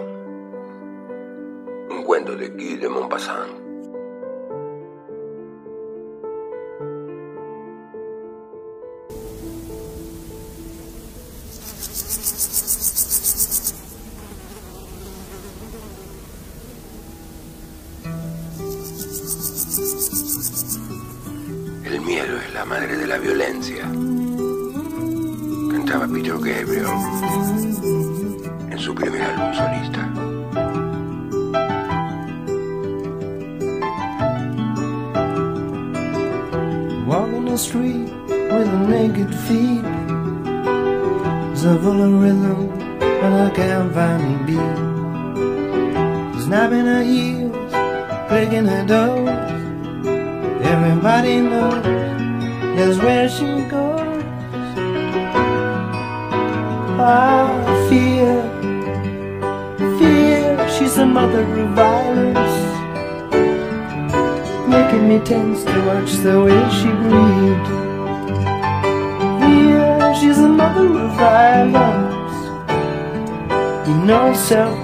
Un 1.90 2.02
cuento 2.04 2.36
de 2.36 2.48
Guy 2.48 2.76
de 2.76 2.88
Maupassant. 2.88 3.65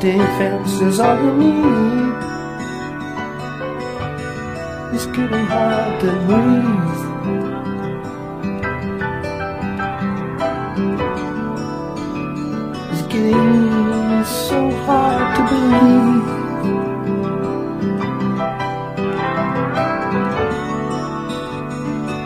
Self-defense 0.02 0.80
is 0.80 0.98
all 0.98 1.16
you 1.22 1.32
need. 1.36 2.14
It's 4.94 5.06
getting 5.06 5.46
hard 5.46 6.00
to 6.00 6.10
breathe. 6.26 7.02
It's 12.90 13.02
getting 13.12 14.24
so 14.24 14.70
hard 14.86 15.36
to 15.36 15.42
believe. 15.52 16.26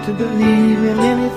To 0.07 0.11
believe 0.23 0.83
in 0.93 0.99
anything, 0.99 1.36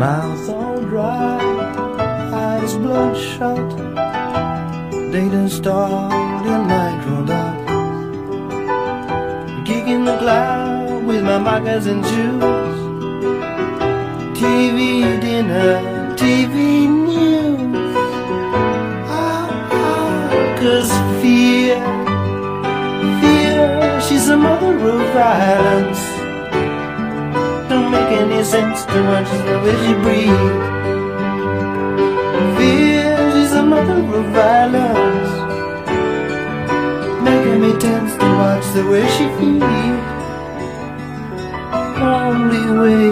Mouth 0.00 0.48
all 0.48 0.80
dry, 0.80 1.40
eyes 2.32 2.74
bloodshot. 2.76 3.70
Day 5.12 5.28
done 5.28 5.48
start 5.48 6.46
and 6.46 6.68
night 6.68 7.04
rolled 7.06 7.66
in 9.88 10.04
the 10.04 10.16
cloud 10.18 11.04
with 11.06 11.22
my 11.22 11.38
moccasins 11.38 11.86
and 11.86 12.04
shoes. 12.06 12.78
TV 14.38 15.20
dinner, 15.20 16.14
TV 16.16 16.54
news. 17.06 17.96
Ah, 19.08 19.48
ah, 19.70 20.58
Cause 20.60 20.92
fear, 21.22 21.78
fear, 23.20 24.00
she's 24.00 24.28
a 24.28 24.36
mother 24.36 24.76
of 24.90 25.00
violence. 25.14 25.95
Make 28.06 28.20
any 28.20 28.44
sense 28.44 28.84
to 28.84 29.02
watch 29.02 29.28
the 29.46 29.56
way 29.64 29.74
she 29.84 29.94
breathes. 30.04 30.58
Fear, 32.56 33.16
she's 33.32 33.52
a 33.52 33.64
mother 33.64 34.00
of 34.18 34.26
violence. 34.30 35.32
Making 37.26 37.60
me 37.62 37.72
tense 37.80 38.14
to 38.22 38.28
watch 38.40 38.66
the 38.76 38.84
way 38.90 39.04
she 39.16 39.26
feels. 39.38 40.04
Only 41.98 42.64
way 42.80 43.06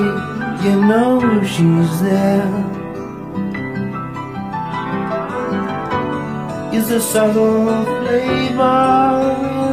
you 0.65 0.77
know 0.89 1.43
she's 1.43 2.01
there 2.01 2.55
is 6.73 6.89
a 6.93 7.01
subtle 7.01 7.85
flavor 7.85 9.64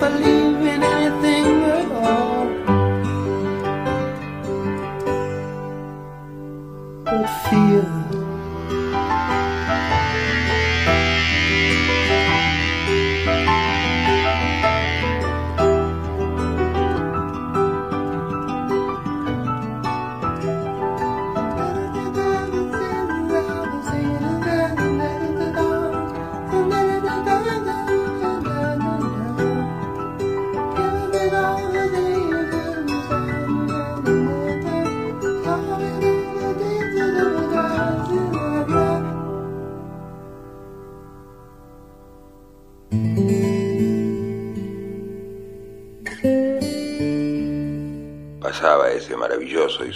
believe 0.00 0.49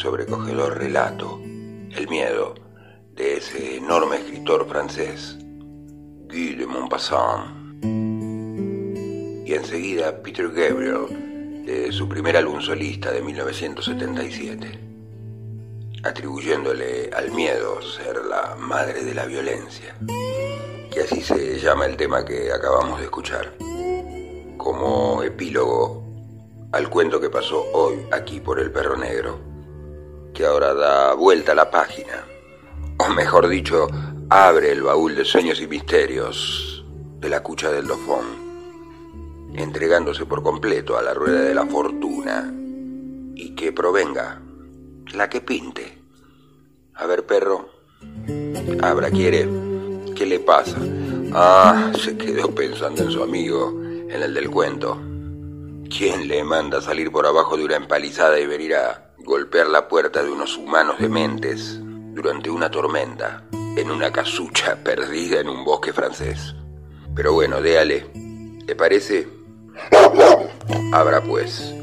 sobrecogedor 0.04 0.76
relato, 0.76 1.40
El 1.42 2.08
miedo, 2.10 2.54
de 3.14 3.38
ese 3.38 3.78
enorme 3.78 4.16
escritor 4.16 4.68
francés, 4.68 5.38
Guy 6.28 6.56
de 6.56 6.66
Maupassant. 6.66 7.82
Y 9.46 9.54
enseguida 9.54 10.22
Peter 10.22 10.50
Gabriel, 10.50 11.64
de 11.64 11.90
su 11.90 12.06
primer 12.06 12.36
álbum 12.36 12.60
solista 12.60 13.12
de 13.12 13.22
1977, 13.22 14.78
atribuyéndole 16.02 17.08
al 17.16 17.30
miedo 17.30 17.80
ser 17.80 18.26
la 18.28 18.56
madre 18.58 19.04
de 19.04 19.14
la 19.14 19.24
violencia, 19.24 19.96
que 20.90 21.00
así 21.00 21.22
se 21.22 21.58
llama 21.58 21.86
el 21.86 21.96
tema 21.96 22.26
que 22.26 22.52
acabamos 22.52 22.98
de 22.98 23.06
escuchar, 23.06 23.54
como 24.58 25.22
epílogo 25.22 26.04
al 26.72 26.90
cuento 26.90 27.18
que 27.18 27.30
pasó 27.30 27.64
hoy 27.72 28.06
aquí 28.12 28.40
por 28.40 28.60
el 28.60 28.70
perro 28.70 28.98
negro, 28.98 29.53
que 30.34 30.44
ahora 30.44 30.74
da 30.74 31.14
vuelta 31.14 31.52
a 31.52 31.54
la 31.54 31.70
página, 31.70 32.26
o 32.98 33.08
mejor 33.10 33.48
dicho, 33.48 33.86
abre 34.28 34.72
el 34.72 34.82
baúl 34.82 35.14
de 35.14 35.24
sueños 35.24 35.60
y 35.60 35.68
misterios 35.68 36.84
de 37.20 37.28
la 37.28 37.40
cucha 37.40 37.70
del 37.70 37.86
dofón, 37.86 38.26
entregándose 39.54 40.26
por 40.26 40.42
completo 40.42 40.98
a 40.98 41.02
la 41.02 41.14
rueda 41.14 41.42
de 41.42 41.54
la 41.54 41.64
fortuna, 41.66 42.52
y 43.36 43.54
que 43.54 43.72
provenga 43.72 44.42
la 45.14 45.30
que 45.30 45.40
pinte. 45.40 46.02
A 46.94 47.06
ver, 47.06 47.24
perro, 47.24 47.68
Abra 48.82 49.10
quiere, 49.10 49.48
¿qué 50.16 50.26
le 50.26 50.40
pasa? 50.40 50.76
Ah, 51.32 51.92
se 51.98 52.16
quedó 52.16 52.52
pensando 52.54 53.04
en 53.04 53.10
su 53.10 53.22
amigo, 53.22 53.70
en 53.80 54.22
el 54.22 54.34
del 54.34 54.50
cuento. 54.50 55.00
¿Quién 55.88 56.26
le 56.26 56.42
manda 56.42 56.80
salir 56.80 57.10
por 57.12 57.26
abajo 57.26 57.56
de 57.56 57.64
una 57.64 57.76
empalizada 57.76 58.38
y 58.38 58.46
venir 58.46 58.74
a 58.74 59.03
golpear 59.24 59.66
la 59.66 59.88
puerta 59.88 60.22
de 60.22 60.30
unos 60.30 60.56
humanos 60.56 60.98
dementes 60.98 61.78
durante 61.80 62.50
una 62.50 62.70
tormenta 62.70 63.44
en 63.52 63.90
una 63.90 64.12
casucha 64.12 64.76
perdida 64.84 65.40
en 65.40 65.48
un 65.48 65.64
bosque 65.64 65.92
francés? 65.92 66.54
Pero 67.14 67.32
bueno, 67.32 67.60
déale. 67.60 68.10
¿Le 68.66 68.74
parece? 68.74 69.28
Abra 70.92 71.22
pues. 71.22 71.74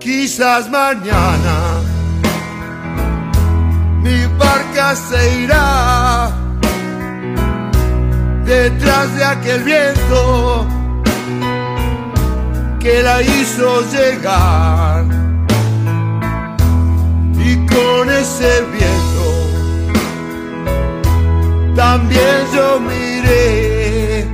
Quizás 0.00 0.70
mañana 0.70 1.80
mi 4.02 4.26
barca 4.38 4.96
se 4.96 5.42
irá 5.42 6.47
detrás 8.48 9.14
de 9.14 9.24
aquel 9.24 9.62
viento 9.62 10.66
que 12.80 13.02
la 13.02 13.20
hizo 13.22 13.82
llegar. 13.92 15.04
Y 17.36 17.66
con 17.66 18.10
ese 18.10 18.62
viento 18.72 19.28
también 21.76 22.38
yo 22.54 22.80
miré 22.80 24.26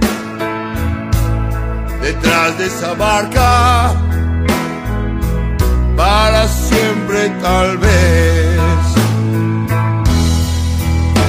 detrás 2.00 2.56
de 2.58 2.66
esa 2.66 2.94
barca 2.94 3.92
para 5.96 6.46
siempre 6.46 7.30
tal 7.42 7.78
vez. 7.78 8.84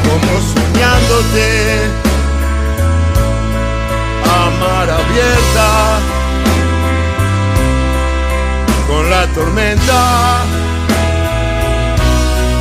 Como 0.05 0.33
soñándote 0.53 2.04
mar 4.59 4.89
abierta 4.89 5.69
con 8.87 9.09
la 9.09 9.27
tormenta 9.27 10.01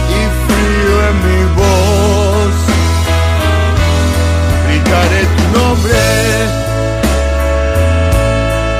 y 0.08 0.20
frío 0.44 0.94
en 1.08 1.16
mi 1.26 1.40
voz. 1.54 2.54
Gritaré 4.66 5.22
tu 5.36 5.44
nombre 5.58 6.04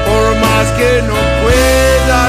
por 0.06 0.26
más 0.44 0.66
que 0.78 1.02
no 1.02 1.18
pueda 1.42 2.20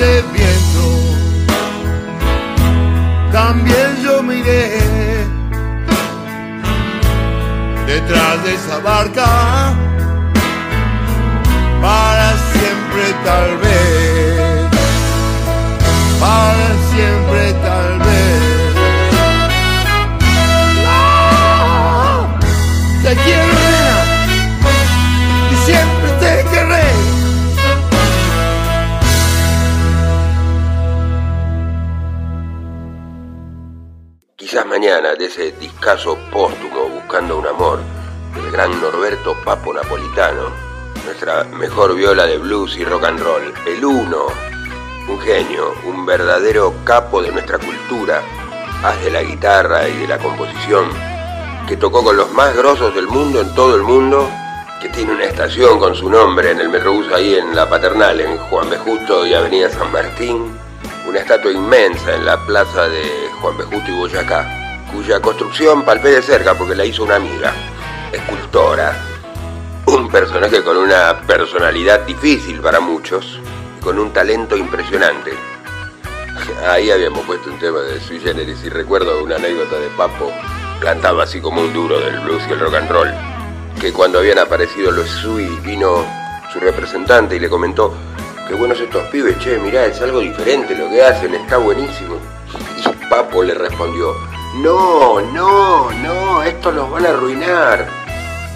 ese 0.00 0.22
viento. 0.32 0.86
También 3.32 4.02
yo 4.02 4.22
miré 4.22 4.80
detrás 7.86 8.44
de 8.44 8.54
esa 8.54 8.78
barca 8.78 9.74
para 11.82 12.32
siempre 12.52 13.04
tal 13.24 13.58
vez, 13.58 14.70
para 16.18 16.68
siempre 16.92 17.52
tal 17.64 17.98
vez. 17.98 18.40
Te 23.02 23.16
quiero, 23.16 23.79
Mañana 34.70 35.16
de 35.16 35.26
ese 35.26 35.50
discazo 35.50 36.16
póstumo 36.30 36.88
buscando 36.90 37.38
un 37.38 37.46
amor 37.48 37.80
del 38.36 38.52
gran 38.52 38.80
Norberto 38.80 39.34
Papo 39.44 39.74
Napolitano, 39.74 40.52
nuestra 41.04 41.42
mejor 41.42 41.96
viola 41.96 42.24
de 42.24 42.38
blues 42.38 42.76
y 42.76 42.84
rock 42.84 43.02
and 43.02 43.18
roll, 43.18 43.52
el 43.66 43.84
uno, 43.84 44.26
un 45.08 45.20
genio, 45.22 45.74
un 45.86 46.06
verdadero 46.06 46.72
capo 46.84 47.20
de 47.20 47.32
nuestra 47.32 47.58
cultura, 47.58 48.22
haz 48.84 49.02
de 49.02 49.10
la 49.10 49.24
guitarra 49.24 49.88
y 49.88 49.96
de 49.96 50.06
la 50.06 50.18
composición, 50.18 50.86
que 51.66 51.76
tocó 51.76 52.04
con 52.04 52.16
los 52.16 52.30
más 52.30 52.56
grosos 52.56 52.94
del 52.94 53.08
mundo 53.08 53.40
en 53.40 53.52
todo 53.56 53.74
el 53.74 53.82
mundo, 53.82 54.30
que 54.80 54.88
tiene 54.90 55.14
una 55.14 55.24
estación 55.24 55.80
con 55.80 55.96
su 55.96 56.08
nombre 56.08 56.52
en 56.52 56.60
el 56.60 56.68
Metrobús 56.68 57.10
ahí 57.12 57.34
en 57.34 57.56
La 57.56 57.68
Paternal, 57.68 58.20
en 58.20 58.38
Juan 58.38 58.70
B. 58.70 58.76
Justo 58.76 59.26
y 59.26 59.34
Avenida 59.34 59.68
San 59.68 59.90
Martín, 59.90 60.56
una 61.08 61.18
estatua 61.18 61.50
inmensa 61.50 62.14
en 62.14 62.24
la 62.24 62.36
plaza 62.46 62.86
de 62.86 63.02
Juan 63.40 63.58
B. 63.58 63.64
Justo 63.64 63.90
y 63.90 63.94
Boyacá, 63.96 64.59
cuya 64.92 65.20
construcción 65.20 65.84
palpé 65.84 66.10
de 66.10 66.22
cerca 66.22 66.54
porque 66.54 66.74
la 66.74 66.84
hizo 66.84 67.04
una 67.04 67.16
amiga, 67.16 67.52
escultora, 68.12 68.96
un 69.86 70.08
personaje 70.08 70.62
con 70.62 70.76
una 70.76 71.20
personalidad 71.26 72.00
difícil 72.00 72.60
para 72.60 72.80
muchos, 72.80 73.40
y 73.78 73.82
con 73.82 73.98
un 73.98 74.12
talento 74.12 74.56
impresionante. 74.56 75.32
Ahí 76.68 76.90
habíamos 76.90 77.24
puesto 77.24 77.50
un 77.50 77.58
tema 77.58 77.80
de 77.80 78.00
sui 78.00 78.20
generis 78.20 78.62
y 78.64 78.68
recuerdo 78.68 79.22
una 79.22 79.36
anécdota 79.36 79.76
de 79.76 79.88
Papo, 79.96 80.32
cantaba 80.80 81.24
así 81.24 81.40
como 81.40 81.60
un 81.60 81.72
duro 81.72 82.00
del 82.00 82.20
blues 82.20 82.42
y 82.48 82.52
el 82.52 82.60
rock 82.60 82.74
and 82.74 82.90
roll, 82.90 83.10
que 83.80 83.92
cuando 83.92 84.18
habían 84.18 84.38
aparecido 84.38 84.90
los 84.90 85.08
Sui 85.08 85.46
vino 85.62 86.04
su 86.52 86.60
representante 86.60 87.36
y 87.36 87.40
le 87.40 87.48
comentó, 87.48 87.94
qué 88.48 88.54
buenos 88.54 88.80
estos 88.80 89.04
pibes, 89.08 89.38
che, 89.38 89.58
mirá, 89.58 89.86
es 89.86 90.00
algo 90.00 90.20
diferente 90.20 90.74
lo 90.74 90.88
que 90.90 91.02
hacen, 91.02 91.34
está 91.34 91.56
buenísimo. 91.56 92.16
Y 92.78 93.06
Papo 93.08 93.42
le 93.42 93.54
respondió, 93.54 94.14
no, 94.54 95.20
no, 95.20 95.90
no, 95.92 96.42
esto 96.42 96.72
los 96.72 96.90
van 96.90 97.06
a 97.06 97.10
arruinar. 97.10 97.86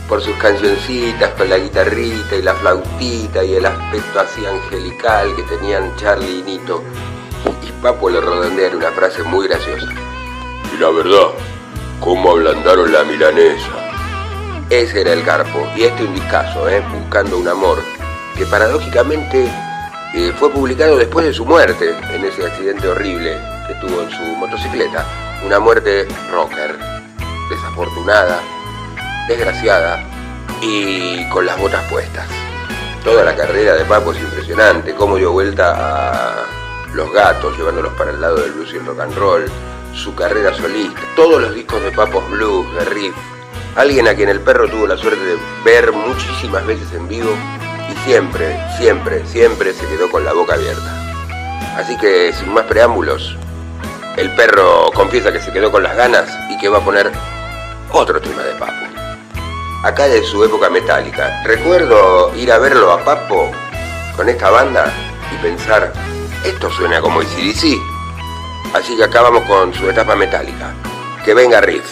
Por 0.09 0.20
sus 0.20 0.34
cancioncitas 0.36 1.30
con 1.30 1.49
la 1.49 1.57
guitarrita 1.57 2.36
y 2.36 2.42
la 2.42 2.55
flautita 2.55 3.45
y 3.45 3.55
el 3.55 3.64
aspecto 3.64 4.20
así 4.20 4.45
angelical 4.45 5.34
que 5.36 5.42
tenían 5.45 5.95
Charlie 5.97 6.40
y 6.40 6.42
Nito. 6.42 6.82
Y 7.62 7.70
Papo 7.80 8.11
le 8.11 8.20
redondea 8.20 8.68
en 8.68 8.76
una 8.76 8.90
frase 8.90 9.22
muy 9.22 9.47
graciosa. 9.47 9.86
Y 10.74 10.78
la 10.78 10.90
verdad, 10.90 11.28
cómo 12.01 12.32
ablandaron 12.32 12.92
la 12.92 13.05
milanesa. 13.05 13.70
Ese 14.70 15.03
era 15.03 15.12
el 15.12 15.24
Carpo, 15.24 15.66
y 15.76 15.84
este 15.84 16.05
un 16.05 16.14
discazo, 16.14 16.68
¿eh? 16.68 16.82
Buscando 16.92 17.38
un 17.38 17.47
amor, 17.47 17.78
que 18.36 18.45
paradójicamente 18.47 19.49
eh, 20.14 20.32
fue 20.38 20.51
publicado 20.51 20.97
después 20.97 21.26
de 21.26 21.32
su 21.32 21.45
muerte, 21.45 21.95
en 22.11 22.24
ese 22.24 22.45
accidente 22.45 22.88
horrible 22.88 23.38
que 23.68 23.74
tuvo 23.74 24.03
en 24.03 24.11
su 24.11 24.22
motocicleta. 24.22 25.23
Una 25.45 25.61
muerte 25.61 26.09
rocker, 26.32 26.78
desafortunada, 27.51 28.40
desgraciada 29.28 30.03
y 30.62 31.28
con 31.28 31.45
las 31.45 31.59
botas 31.61 31.84
puestas. 31.90 32.26
Toda 33.05 33.22
la 33.24 33.36
carrera 33.36 33.74
de 33.74 33.84
Papo 33.84 34.12
es 34.12 34.20
impresionante, 34.20 34.95
cómo 34.95 35.16
dio 35.16 35.32
vuelta 35.32 35.74
a 35.76 36.47
los 36.95 37.12
gatos, 37.12 37.57
llevándolos 37.59 37.92
para 37.92 38.12
el 38.12 38.20
lado 38.22 38.36
del 38.36 38.53
blues 38.53 38.72
y 38.72 38.76
el 38.76 38.86
rock 38.86 39.01
and 39.01 39.14
roll, 39.16 39.45
su 39.92 40.14
carrera 40.14 40.55
solista, 40.55 41.01
todos 41.14 41.42
los 41.42 41.55
discos 41.55 41.82
de 41.82 41.90
Papos 41.90 42.28
Blues, 42.30 42.74
de 42.76 42.84
Riff, 42.86 43.14
alguien 43.76 44.09
a 44.09 44.14
quien 44.14 44.30
el 44.30 44.40
perro 44.40 44.66
tuvo 44.68 44.86
la 44.86 44.97
suerte 44.97 45.22
de 45.22 45.36
ver 45.62 45.92
muchísimas 45.92 46.64
veces 46.66 46.90
en 46.95 47.07
vivo 47.07 47.30
y 47.92 48.09
siempre, 48.09 48.59
siempre, 48.78 49.26
siempre 49.26 49.74
se 49.74 49.86
quedó 49.88 50.11
con 50.11 50.24
la 50.24 50.32
boca 50.32 50.55
abierta. 50.55 50.90
Así 51.76 51.99
que 51.99 52.32
sin 52.32 52.55
más 52.55 52.64
preámbulos, 52.64 53.36
el 54.16 54.30
perro 54.34 54.90
confiesa 54.94 55.32
que 55.32 55.40
se 55.40 55.52
quedó 55.52 55.70
con 55.70 55.82
las 55.82 55.96
ganas 55.96 56.28
y 56.50 56.58
que 56.58 56.68
va 56.68 56.78
a 56.78 56.84
poner 56.84 57.10
otro 57.90 58.20
tema 58.20 58.42
de 58.42 58.52
Papo. 58.54 58.72
Acá 59.82 60.08
de 60.08 60.22
su 60.22 60.42
época 60.44 60.70
metálica. 60.70 61.42
Recuerdo 61.44 62.34
ir 62.36 62.50
a 62.52 62.58
verlo 62.58 62.92
a 62.92 63.04
Papo 63.04 63.50
con 64.16 64.28
esta 64.28 64.50
banda 64.50 64.92
y 65.32 65.42
pensar, 65.42 65.92
esto 66.44 66.70
suena 66.70 67.00
como 67.00 67.20
ACDC. 67.20 67.78
Así 68.72 68.96
que 68.96 69.04
acá 69.04 69.22
vamos 69.22 69.42
con 69.44 69.74
su 69.74 69.88
etapa 69.90 70.14
metálica. 70.14 70.72
Que 71.24 71.34
venga 71.34 71.60
Riff. 71.60 71.84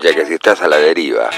Ya 0.00 0.14
que 0.14 0.26
si 0.26 0.34
estás 0.34 0.60
a 0.62 0.68
la 0.68 0.78
deriva, 0.78 1.30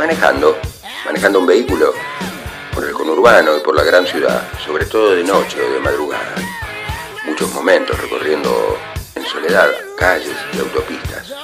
Manejando, 0.00 0.56
manejando 1.04 1.40
un 1.40 1.46
vehículo 1.46 1.92
por 2.72 2.82
el 2.84 2.92
conurbano 2.94 3.58
y 3.58 3.60
por 3.60 3.76
la 3.76 3.84
gran 3.84 4.06
ciudad, 4.06 4.48
sobre 4.64 4.86
todo 4.86 5.14
de 5.14 5.22
noche 5.22 5.60
o 5.60 5.74
de 5.74 5.78
madrugada. 5.78 6.36
Muchos 7.26 7.52
momentos 7.52 8.00
recorriendo 8.00 8.78
en 9.14 9.26
soledad 9.26 9.68
calles 9.98 10.34
y 10.54 10.58
autopistas, 10.58 11.34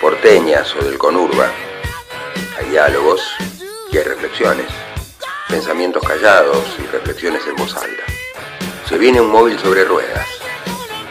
porteñas 0.00 0.74
o 0.74 0.84
del 0.84 0.98
conurba. 0.98 1.48
Hay 2.58 2.70
diálogos 2.70 3.22
y 3.92 3.98
hay 3.98 4.02
reflexiones, 4.02 4.66
pensamientos 5.48 6.02
callados 6.02 6.64
y 6.76 6.86
reflexiones 6.88 7.46
en 7.46 7.54
voz 7.54 7.76
alta. 7.76 8.02
Se 8.88 8.98
viene 8.98 9.20
un 9.20 9.30
móvil 9.30 9.56
sobre 9.60 9.84
ruedas, 9.84 10.26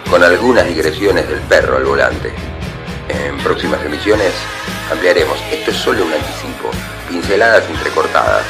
con 0.10 0.22
algunas 0.22 0.68
digresiones 0.68 1.26
del 1.30 1.40
perro 1.40 1.78
al 1.78 1.86
volante. 1.86 2.34
En 3.08 3.38
próximas 3.38 3.82
emisiones 3.86 4.34
ampliaremos, 4.92 5.38
esto 5.52 5.72
es 5.72 5.78
solo 5.78 6.06
un 6.06 6.14
anticipo, 6.14 6.72
pinceladas 7.08 7.64
entrecortadas, 7.70 8.46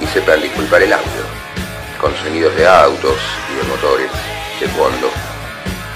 y 0.00 0.06
sepan 0.06 0.40
disculpar 0.40 0.82
el 0.82 0.92
audio, 0.92 1.24
con 2.00 2.14
sonidos 2.16 2.54
de 2.56 2.66
autos 2.66 3.18
y 3.52 3.56
de 3.56 3.62
motores 3.64 4.10
de 4.60 4.68
fondo, 4.68 5.10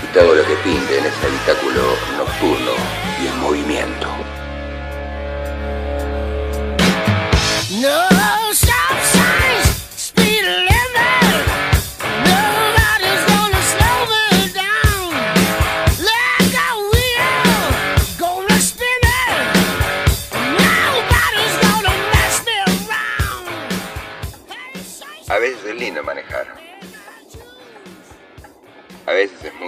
y 0.03 0.07
todo 0.15 0.35
lo 0.35 0.45
que 0.45 0.55
pinte 0.57 0.99
en 0.99 1.07
este 1.07 1.27
habitáculo 1.27 1.97
nocturno 2.17 2.73
y 3.23 3.27
en 3.27 3.41
movimiento. 3.41 4.09
No 7.81 8.46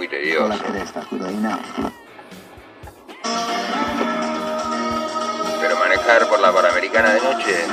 muy 0.08 0.18
tedioso. 0.18 0.54
Pero 5.60 5.76
manejar 5.76 6.28
por 6.28 6.40
la 6.40 6.52
Panamericana 6.52 7.14
de 7.14 7.20
noche 7.20 7.64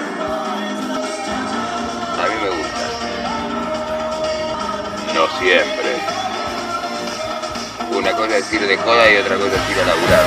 a 2.17 2.27
mí 2.27 2.35
me 2.41 2.49
gusta. 2.49 2.85
No 5.13 5.27
siempre. 5.39 5.95
Una 7.91 8.11
cosa 8.13 8.37
es 8.37 8.53
ir 8.53 8.67
de 8.67 8.77
joda 8.77 9.11
y 9.11 9.17
otra 9.17 9.35
cosa 9.37 9.55
es 9.55 9.71
ir 9.71 9.81
a 9.81 9.85
laburar. 9.85 10.25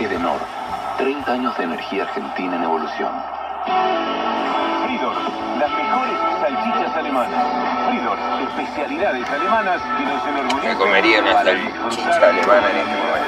Edenor, 0.00 0.40
30 0.98 1.32
años 1.32 1.56
de 1.58 1.64
energía 1.64 2.02
argentina 2.02 2.56
en 2.56 2.64
evolución. 2.64 3.43
Fridor, 3.64 5.16
las 5.58 5.70
mejores 5.70 6.18
salchichas 6.40 6.96
alemanas. 6.96 7.40
Fridor, 7.88 8.18
especialidades 8.48 9.30
alemanas 9.30 9.80
que 9.96 10.04
nos 10.04 10.26
enorgullecen. 10.26 10.70
Me 10.70 10.76
comería 10.76 11.20
una 11.20 11.32
salchicha 11.32 12.28
alemana 12.28 12.70
en 12.70 12.76
este 12.76 12.96
momento. 12.96 13.24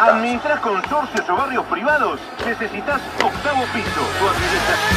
¿Administras 0.00 0.60
consorcios 0.60 1.28
o 1.28 1.36
barrios 1.36 1.64
privados? 1.66 2.20
Necesitas 2.44 3.00
octavo 3.22 3.64
piso. 3.72 4.93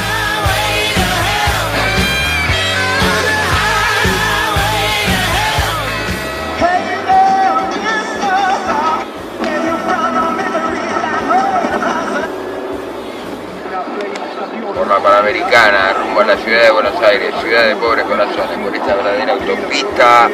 Buenos 16.72 17.02
Aires, 17.02 17.34
ciudad 17.42 17.68
de 17.68 17.76
pobres 17.76 18.06
corazones, 18.06 18.58
por 18.60 18.76
esta 18.76 18.96
verdadera 18.96 19.34
autopista 19.34 20.30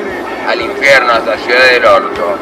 al 0.48 0.62
infierno 0.62 1.14
hasta 1.14 1.38
Ciudad 1.38 1.66
del 1.72 1.86
Orto. 1.86 2.38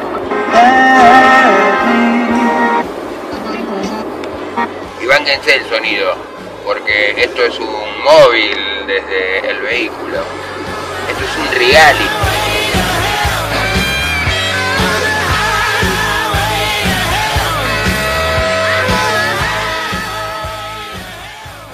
Y 5.00 5.06
bánquense 5.06 5.56
el 5.56 5.68
sonido, 5.68 6.14
porque 6.64 7.14
esto 7.16 7.44
es 7.44 7.58
un 7.58 8.02
móvil 8.02 8.86
desde 8.86 9.50
el 9.50 9.60
vehículo. 9.60 10.18
Esto 11.10 11.24
es 11.24 11.36
un 11.36 11.58
reality. 11.58 12.21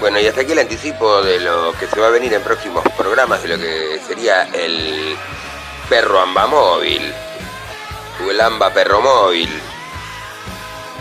Bueno, 0.08 0.20
y 0.20 0.26
hasta 0.26 0.40
aquí 0.40 0.52
el 0.52 0.60
anticipo 0.60 1.20
de 1.20 1.38
lo 1.38 1.74
que 1.74 1.86
se 1.86 2.00
va 2.00 2.06
a 2.06 2.10
venir 2.10 2.32
en 2.32 2.40
próximos 2.40 2.82
programas, 2.96 3.42
de 3.42 3.48
lo 3.50 3.58
que 3.58 4.00
sería 4.08 4.44
el 4.54 5.14
perro 5.86 6.18
amba 6.18 6.46
móvil, 6.46 7.12
o 8.24 8.30
el 8.30 8.40
amba 8.40 8.72
perro 8.72 9.02
móvil, 9.02 9.50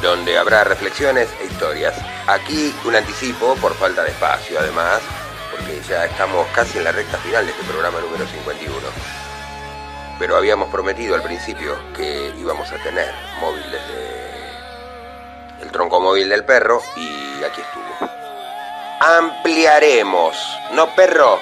donde 0.02 0.38
habrá 0.38 0.66
reflexiones 0.66 1.30
e 1.40 1.46
historias. 1.46 1.96
Aquí 2.28 2.76
un 2.84 2.98
anticipo 2.98 3.56
por 3.62 3.76
falta 3.76 4.04
de 4.04 4.10
espacio, 4.10 4.60
además, 4.60 5.00
porque 5.52 5.80
ya 5.88 6.04
estamos 6.04 6.46
casi 6.54 6.78
en 6.78 6.84
la 6.84 6.92
recta 6.92 7.18
final 7.20 7.46
de 7.46 7.54
este 7.54 7.64
programa 7.64 8.02
número 8.02 8.28
51. 8.28 8.76
Pero 10.20 10.36
habíamos 10.36 10.70
prometido 10.70 11.16
al 11.16 11.24
principio 11.24 11.78
que 11.96 12.34
íbamos 12.38 12.70
a 12.74 12.84
tener 12.84 13.14
móvil 13.40 13.64
desde 13.72 15.62
el 15.62 15.72
tronco 15.72 16.02
móvil 16.02 16.28
del 16.28 16.44
perro 16.44 16.82
y 16.98 17.42
aquí 17.46 17.62
estuvo 17.62 18.17
ampliaremos. 19.00 20.38
¿No, 20.74 20.88
perro? 20.96 21.40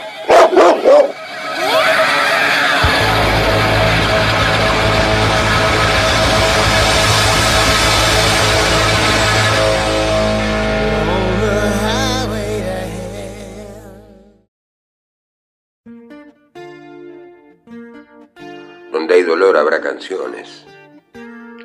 Donde 18.92 19.16
hay 19.16 19.24
dolor 19.24 19.58
habrá 19.58 19.82
canciones. 19.82 20.66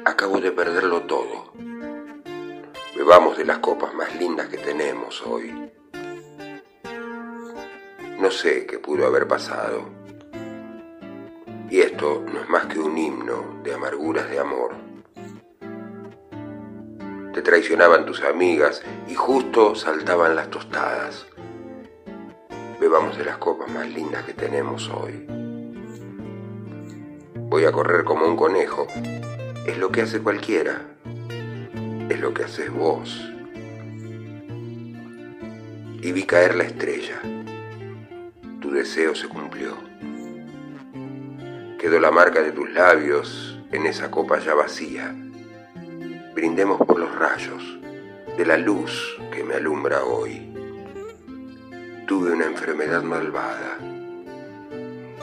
Acabo 0.04 0.40
de 0.40 0.50
perderlo 0.50 1.02
todo. 1.02 1.52
Bebamos 2.96 3.38
de 3.38 3.44
las 3.44 3.58
copas 3.58 3.94
más 3.94 4.14
lindas 4.16 4.48
que 4.48 4.58
tenemos 4.58 5.22
hoy. 5.22 5.70
No 8.20 8.30
sé 8.30 8.66
qué 8.66 8.78
pudo 8.78 9.06
haber 9.06 9.26
pasado. 9.26 9.88
Y 11.70 11.80
esto 11.80 12.22
no 12.30 12.42
es 12.42 12.50
más 12.50 12.66
que 12.66 12.78
un 12.78 12.98
himno 12.98 13.62
de 13.64 13.72
amarguras 13.72 14.28
de 14.28 14.38
amor. 14.38 14.74
Te 17.32 17.40
traicionaban 17.40 18.04
tus 18.04 18.22
amigas 18.22 18.82
y 19.08 19.14
justo 19.14 19.74
saltaban 19.74 20.36
las 20.36 20.50
tostadas. 20.50 21.26
Bebamos 22.78 23.16
de 23.16 23.24
las 23.24 23.38
copas 23.38 23.70
más 23.72 23.88
lindas 23.88 24.24
que 24.24 24.34
tenemos 24.34 24.90
hoy. 24.90 25.24
Voy 27.48 27.64
a 27.64 27.72
correr 27.72 28.04
como 28.04 28.26
un 28.26 28.36
conejo. 28.36 28.86
Es 29.66 29.78
lo 29.78 29.90
que 29.90 30.02
hace 30.02 30.20
cualquiera. 30.20 30.82
Es 32.10 32.20
lo 32.20 32.34
que 32.34 32.44
haces 32.44 32.70
vos. 32.70 33.18
Y 36.02 36.12
vi 36.12 36.24
caer 36.24 36.54
la 36.54 36.64
estrella 36.64 37.22
tu 38.70 38.76
deseo 38.76 39.16
se 39.16 39.26
cumplió. 39.26 39.76
Quedó 41.76 41.98
la 41.98 42.12
marca 42.12 42.40
de 42.40 42.52
tus 42.52 42.70
labios 42.70 43.58
en 43.72 43.84
esa 43.84 44.12
copa 44.12 44.38
ya 44.38 44.54
vacía. 44.54 45.12
Brindemos 46.34 46.78
por 46.78 47.00
los 47.00 47.12
rayos 47.16 47.80
de 48.36 48.46
la 48.46 48.56
luz 48.56 49.16
que 49.32 49.42
me 49.42 49.54
alumbra 49.54 50.04
hoy. 50.04 50.54
Tuve 52.06 52.30
una 52.30 52.44
enfermedad 52.44 53.02
malvada 53.02 53.76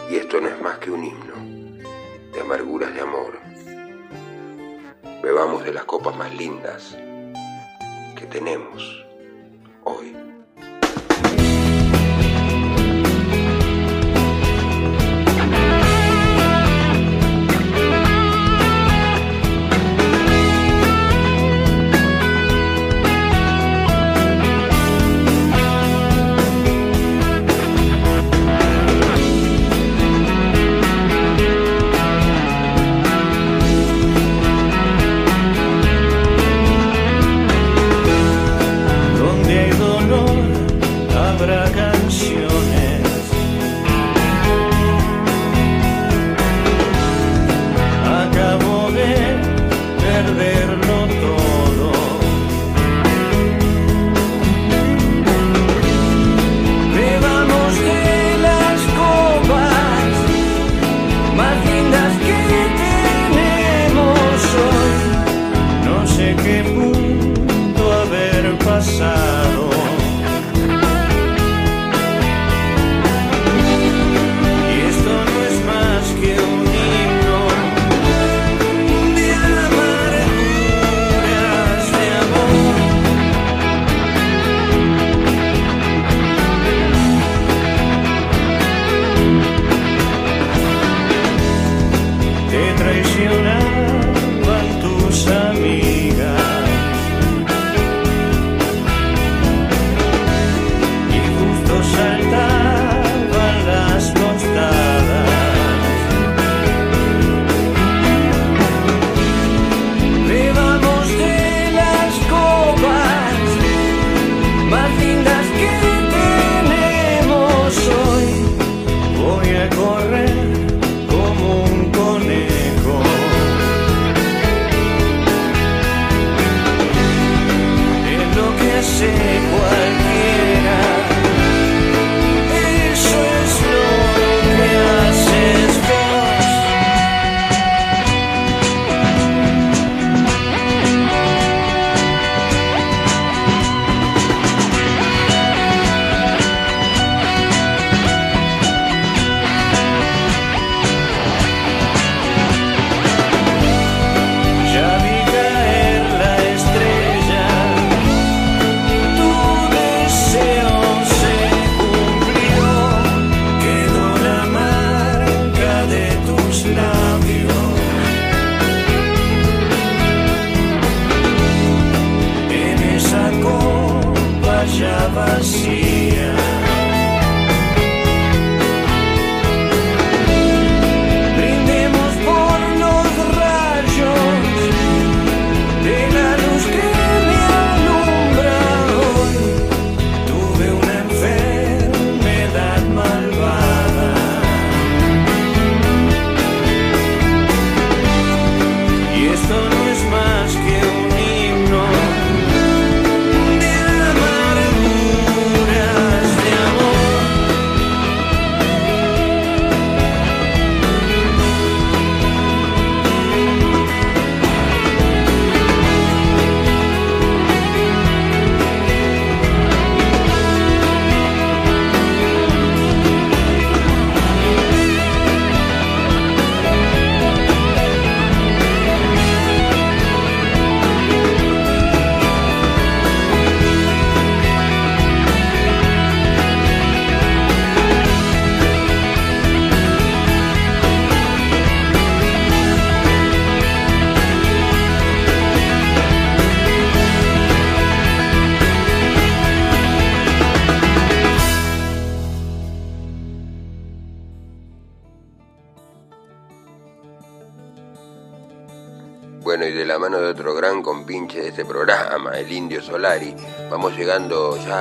y 0.10 0.18
esto 0.18 0.42
no 0.42 0.50
es 0.50 0.62
más 0.62 0.80
que 0.80 0.92
un 0.92 1.06
himno 1.06 2.34
de 2.34 2.42
amarguras 2.42 2.94
de 2.94 3.00
amor. 3.00 3.40
Bebamos 5.24 5.64
de 5.64 5.72
las 5.72 5.86
copas 5.86 6.18
más 6.18 6.36
lindas 6.36 6.98
que 8.18 8.26
tenemos 8.26 9.06
hoy. 9.86 10.27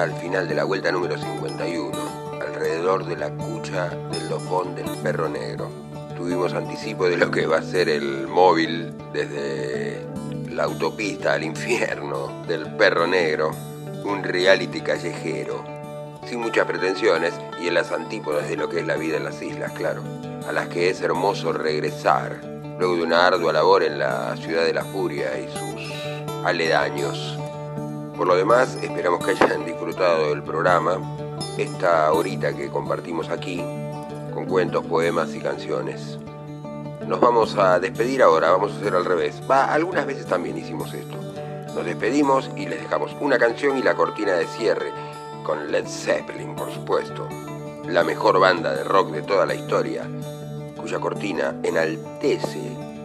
Al 0.02 0.12
final 0.14 0.46
de 0.48 0.54
la 0.54 0.64
vuelta 0.64 0.92
número 0.92 1.16
51, 1.16 1.90
alrededor 2.40 3.06
de 3.06 3.16
la 3.16 3.30
cucha 3.30 3.88
del 3.88 4.28
lofón 4.28 4.74
del 4.74 4.90
perro 5.02 5.28
negro. 5.28 5.70
Tuvimos 6.16 6.52
anticipo 6.54 7.08
de 7.08 7.16
lo 7.16 7.30
que 7.30 7.46
va 7.46 7.58
a 7.58 7.62
ser 7.62 7.88
el 7.88 8.26
móvil 8.26 8.92
desde 9.12 10.04
la 10.50 10.64
autopista 10.64 11.34
al 11.34 11.44
infierno 11.44 12.44
del 12.46 12.76
perro 12.76 13.06
negro, 13.06 13.52
un 14.04 14.22
reality 14.22 14.80
callejero, 14.80 15.64
sin 16.26 16.40
muchas 16.40 16.66
pretensiones 16.66 17.32
y 17.60 17.68
en 17.68 17.74
las 17.74 17.92
antípodas 17.92 18.48
de 18.48 18.56
lo 18.56 18.68
que 18.68 18.80
es 18.80 18.86
la 18.86 18.96
vida 18.96 19.16
en 19.16 19.24
las 19.24 19.40
islas, 19.42 19.72
claro, 19.72 20.02
a 20.46 20.52
las 20.52 20.68
que 20.68 20.90
es 20.90 21.00
hermoso 21.00 21.52
regresar 21.52 22.40
luego 22.78 22.96
de 22.96 23.02
una 23.02 23.26
ardua 23.26 23.52
labor 23.52 23.82
en 23.82 23.98
la 23.98 24.36
ciudad 24.36 24.64
de 24.64 24.74
la 24.74 24.84
furia 24.84 25.30
y 25.38 25.48
sus 25.48 25.92
aledaños. 26.44 27.35
Por 28.16 28.26
lo 28.26 28.34
demás, 28.34 28.78
esperamos 28.80 29.22
que 29.22 29.32
hayan 29.32 29.66
disfrutado 29.66 30.30
del 30.30 30.42
programa, 30.42 30.98
esta 31.58 32.10
horita 32.14 32.54
que 32.56 32.70
compartimos 32.70 33.28
aquí, 33.28 33.62
con 34.32 34.46
cuentos, 34.46 34.86
poemas 34.86 35.34
y 35.34 35.40
canciones. 35.40 36.18
Nos 37.06 37.20
vamos 37.20 37.56
a 37.58 37.78
despedir 37.78 38.22
ahora, 38.22 38.52
vamos 38.52 38.72
a 38.72 38.76
hacer 38.76 38.94
al 38.94 39.04
revés. 39.04 39.42
Va, 39.50 39.66
algunas 39.66 40.06
veces 40.06 40.24
también 40.24 40.56
hicimos 40.56 40.94
esto. 40.94 41.18
Nos 41.74 41.84
despedimos 41.84 42.50
y 42.56 42.66
les 42.66 42.80
dejamos 42.80 43.14
una 43.20 43.38
canción 43.38 43.76
y 43.76 43.82
la 43.82 43.94
cortina 43.94 44.32
de 44.32 44.46
cierre, 44.46 44.90
con 45.44 45.70
Led 45.70 45.86
Zeppelin, 45.86 46.56
por 46.56 46.72
supuesto, 46.72 47.28
la 47.86 48.02
mejor 48.02 48.40
banda 48.40 48.74
de 48.74 48.82
rock 48.82 49.10
de 49.10 49.22
toda 49.22 49.44
la 49.44 49.54
historia, 49.54 50.08
cuya 50.80 50.98
cortina 51.00 51.54
enaltece 51.62 52.62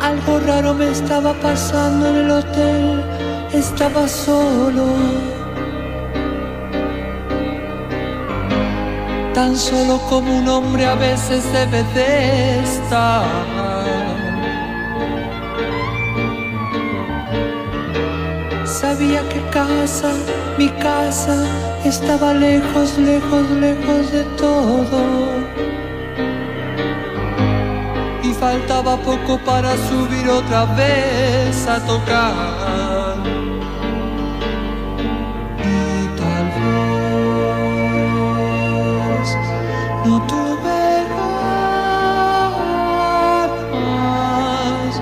Algo 0.00 0.40
raro 0.46 0.74
me 0.74 0.90
estaba 0.90 1.34
pasando 1.34 2.08
en 2.08 2.16
el 2.16 2.30
hotel. 2.30 3.04
estaba 3.52 4.08
solo. 4.08 4.86
Tan 9.34 9.56
solo 9.56 9.98
como 10.08 10.38
un 10.38 10.48
hombre 10.48 10.86
a 10.86 10.94
veces 10.94 11.44
debe 11.52 11.82
de 11.94 12.60
estar. 12.62 13.75
Sabía 18.96 19.20
que 19.28 19.40
casa, 19.50 20.10
mi 20.56 20.70
casa, 20.70 21.44
estaba 21.84 22.32
lejos, 22.32 22.96
lejos, 22.96 23.50
lejos 23.50 24.10
de 24.10 24.24
todo. 24.38 25.02
Y 28.22 28.32
faltaba 28.32 28.96
poco 28.96 29.38
para 29.44 29.76
subir 29.88 30.30
otra 30.30 30.64
vez 30.76 31.68
a 31.68 31.78
tocar. 31.84 33.16
Y 35.60 36.06
tal 36.16 36.46
vez 36.56 36.96
no 40.06 40.26
tuve 40.26 41.04
ganas 43.66 44.94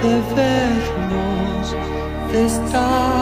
de 0.00 0.14
vernos, 0.36 1.66
de 2.30 2.46
estar 2.46 3.21